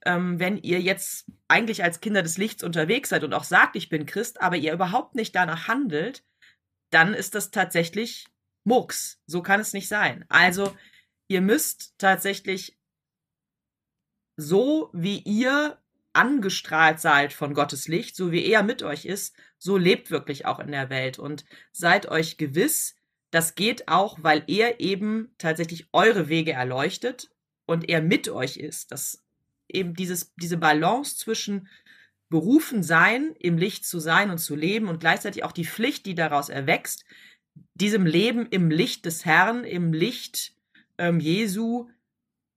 ähm, 0.05 0.39
wenn 0.39 0.59
ihr 0.59 0.81
jetzt 0.81 1.27
eigentlich 1.49 1.83
als 1.85 2.01
Kinder 2.01 2.23
des 2.23 2.39
Lichts 2.39 2.63
unterwegs 2.63 3.11
seid 3.11 3.25
und 3.25 3.35
auch 3.35 3.45
sagt, 3.45 3.77
ich 3.77 3.89
bin 3.89 4.07
Christ, 4.07 4.41
aber 4.41 4.57
ihr 4.57 4.73
überhaupt 4.73 5.15
nicht 5.15 5.35
danach 5.35 5.69
handelt, 5.69 6.25
dann 6.91 7.15
ist 7.15 7.35
das 7.35 7.51
tatsächlich 7.51 8.27
Murks. 8.65 9.21
So 9.27 9.43
kann 9.43 9.61
es 9.61 9.73
nicht 9.73 9.89
sein. 9.89 10.25
Also, 10.29 10.77
ihr 11.29 11.41
müsst 11.41 11.95
tatsächlich 11.99 12.79
so, 14.37 14.91
wie 14.93 15.19
ihr 15.19 15.79
angestrahlt 16.13 17.01
seid 17.01 17.33
von 17.33 17.55
Gottes 17.55 17.87
Licht, 17.87 18.17
so 18.17 18.33
wie 18.33 18.45
er 18.47 18.63
mit 18.63 18.83
euch 18.83 19.05
ist, 19.05 19.37
so 19.59 19.77
lebt 19.77 20.11
wirklich 20.11 20.47
auch 20.47 20.59
in 20.59 20.73
der 20.73 20.91
Welt 20.91 21.19
und 21.19 21.45
seid 21.73 22.07
euch 22.07 22.37
gewiss, 22.37 22.97
das 23.31 23.55
geht 23.55 23.87
auch, 23.87 24.19
weil 24.23 24.43
er 24.49 24.81
eben 24.81 25.33
tatsächlich 25.39 25.89
eure 25.93 26.29
Wege 26.29 26.53
erleuchtet 26.53 27.31
und 27.67 27.89
er 27.89 28.03
mit 28.03 28.29
euch 28.29 28.57
ist. 28.57 28.91
Das 28.91 29.23
eben 29.75 29.95
dieses, 29.95 30.33
diese 30.37 30.57
Balance 30.57 31.17
zwischen 31.17 31.69
berufen 32.29 32.83
sein, 32.83 33.35
im 33.39 33.59
Licht 33.59 33.85
zu 33.85 33.99
sein 33.99 34.31
und 34.31 34.39
zu 34.39 34.55
leben 34.55 34.89
und 34.89 35.01
gleichzeitig 35.01 35.45
auch 35.45 35.53
die 35.53 35.65
Pflicht, 35.65 36.07
die 36.07 36.15
daraus 36.15 36.49
erwächst, 36.49 37.05
diesem 37.75 38.07
Leben 38.07 38.47
im 38.47 38.71
Licht 38.71 39.05
des 39.05 39.25
Herrn, 39.25 39.65
im 39.65 39.93
Licht 39.93 40.55
ähm, 40.99 41.19
Jesu 41.19 41.89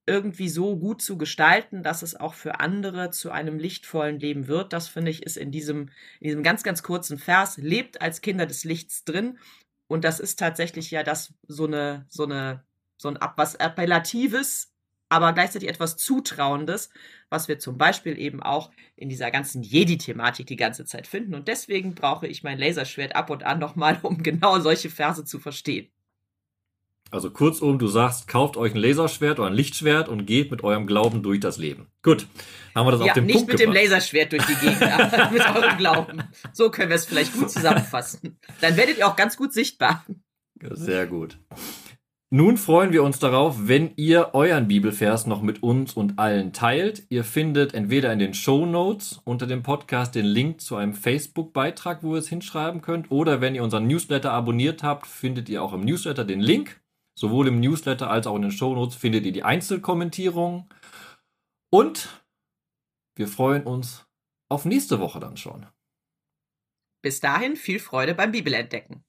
irgendwie 0.06 0.50
so 0.50 0.78
gut 0.78 1.02
zu 1.02 1.18
gestalten, 1.18 1.82
dass 1.82 2.02
es 2.02 2.16
auch 2.16 2.34
für 2.34 2.60
andere 2.60 3.10
zu 3.10 3.32
einem 3.32 3.58
lichtvollen 3.58 4.20
Leben 4.20 4.48
wird. 4.48 4.74
Das 4.74 4.90
finde 4.90 5.12
ich 5.12 5.24
ist 5.24 5.38
in 5.38 5.52
diesem, 5.52 5.90
in 6.20 6.28
diesem 6.28 6.44
ganz, 6.44 6.64
ganz 6.64 6.84
kurzen 6.84 7.18
Vers, 7.18 7.58
lebt 7.58 8.02
als 8.02 8.22
Kinder 8.22 8.46
des 8.46 8.66
Lichts 8.66 9.06
drin. 9.06 9.40
Und 9.88 10.04
das 10.04 10.20
ist 10.20 10.40
tatsächlich 10.40 10.92
ja 10.92 11.04
das, 11.04 11.34
so 11.48 11.66
eine, 11.66 12.06
so 12.10 12.24
eine, 12.24 12.64
so 12.98 13.08
ein 13.10 13.18
was 13.38 13.56
Appellatives, 13.56 14.73
aber 15.14 15.32
gleichzeitig 15.34 15.70
etwas 15.70 15.96
Zutrauendes, 15.96 16.90
was 17.30 17.48
wir 17.48 17.60
zum 17.60 17.78
Beispiel 17.78 18.18
eben 18.18 18.42
auch 18.42 18.72
in 18.96 19.10
dieser 19.10 19.30
ganzen 19.30 19.62
Jedi-Thematik 19.62 20.48
die 20.48 20.56
ganze 20.56 20.86
Zeit 20.86 21.06
finden. 21.06 21.36
Und 21.36 21.48
deswegen 21.48 21.94
brauche 21.94 22.26
ich 22.26 22.44
mein 22.44 22.58
Laserschwert 22.58 23.16
ab 23.16 23.30
und 23.30 23.44
an 23.44 23.60
nochmal, 23.60 24.00
um 24.04 24.24
genau 24.24 24.60
solche 24.60 24.90
Verse 24.90 25.24
zu 25.24 25.40
verstehen. 25.40 25.88
Also 27.12 27.30
kurzum, 27.30 27.78
du 27.78 27.86
sagst, 27.86 28.28
kauft 28.28 28.58
euch 28.58 28.74
ein 28.74 28.82
Laserschwert 28.82 29.38
oder 29.38 29.50
ein 29.50 29.54
Lichtschwert 29.54 30.10
und 30.10 30.26
geht 30.26 30.50
mit 30.50 30.64
eurem 30.64 30.88
Glauben 30.88 31.22
durch 31.22 31.40
das 31.40 31.60
Leben. 31.60 31.86
Gut, 32.02 32.26
haben 32.74 32.88
wir 32.88 32.92
das 32.92 33.02
ja, 33.02 33.08
auf 33.08 33.14
den 33.14 33.28
nicht 33.28 33.36
Punkt 33.36 33.50
mit 33.50 33.60
gebracht. 33.60 33.76
dem 33.76 33.84
Laserschwert 33.84 34.32
durch 34.32 34.44
die 34.48 34.56
Gegend, 34.56 34.82
aber 34.82 35.30
mit 35.32 35.42
eurem 35.42 35.78
Glauben. 35.78 36.24
So 36.54 36.72
können 36.72 36.90
wir 36.90 36.96
es 36.96 37.06
vielleicht 37.06 37.34
gut 37.34 37.52
zusammenfassen. 37.52 38.40
Dann 38.62 38.78
werdet 38.78 38.98
ihr 38.98 39.08
auch 39.08 39.16
ganz 39.16 39.38
gut 39.38 39.54
sichtbar. 39.54 40.04
Sehr 40.72 41.06
gut. 41.06 41.38
Nun 42.36 42.58
freuen 42.58 42.92
wir 42.92 43.04
uns 43.04 43.20
darauf, 43.20 43.68
wenn 43.68 43.94
ihr 43.96 44.32
euren 44.34 44.68
Bibelvers 44.68 45.28
noch 45.28 45.44
mit 45.44 45.62
uns 45.62 45.94
und 45.94 46.18
allen 46.18 46.52
teilt. 46.52 47.06
Ihr 47.10 47.24
findet 47.24 47.76
entweder 47.76 48.12
in 48.12 48.18
den 48.18 48.34
Show 48.34 48.66
Notes 48.66 49.22
unter 49.24 49.46
dem 49.46 49.62
Podcast 49.62 50.16
den 50.16 50.26
Link 50.26 50.60
zu 50.60 50.76
einem 50.76 50.96
Facebook-Beitrag, 50.96 52.02
wo 52.02 52.16
ihr 52.16 52.18
es 52.18 52.30
hinschreiben 52.30 52.82
könnt, 52.82 53.12
oder 53.12 53.40
wenn 53.40 53.54
ihr 53.54 53.64
unseren 53.64 53.86
Newsletter 53.86 54.32
abonniert 54.32 54.82
habt, 54.82 55.06
findet 55.06 55.48
ihr 55.48 55.62
auch 55.62 55.74
im 55.74 55.82
Newsletter 55.82 56.26
den 56.26 56.40
Link. 56.40 56.82
Sowohl 57.14 57.50
im 57.50 57.60
Newsletter 57.60 58.10
als 58.10 58.26
auch 58.26 58.36
in 58.36 58.42
den 58.42 58.52
Shownotes 58.52 58.96
findet 58.96 59.28
ihr 59.28 59.32
die 59.32 59.44
Einzelkommentierungen. 59.44 60.68
Und 61.70 62.24
wir 63.16 63.28
freuen 63.28 63.62
uns 63.62 64.08
auf 64.50 64.66
nächste 64.66 65.00
Woche 65.00 65.20
dann 65.20 65.38
schon. 65.38 65.68
Bis 67.04 67.20
dahin 67.20 67.56
viel 67.56 67.78
Freude 67.78 68.16
beim 68.16 68.32
Bibelentdecken. 68.32 69.06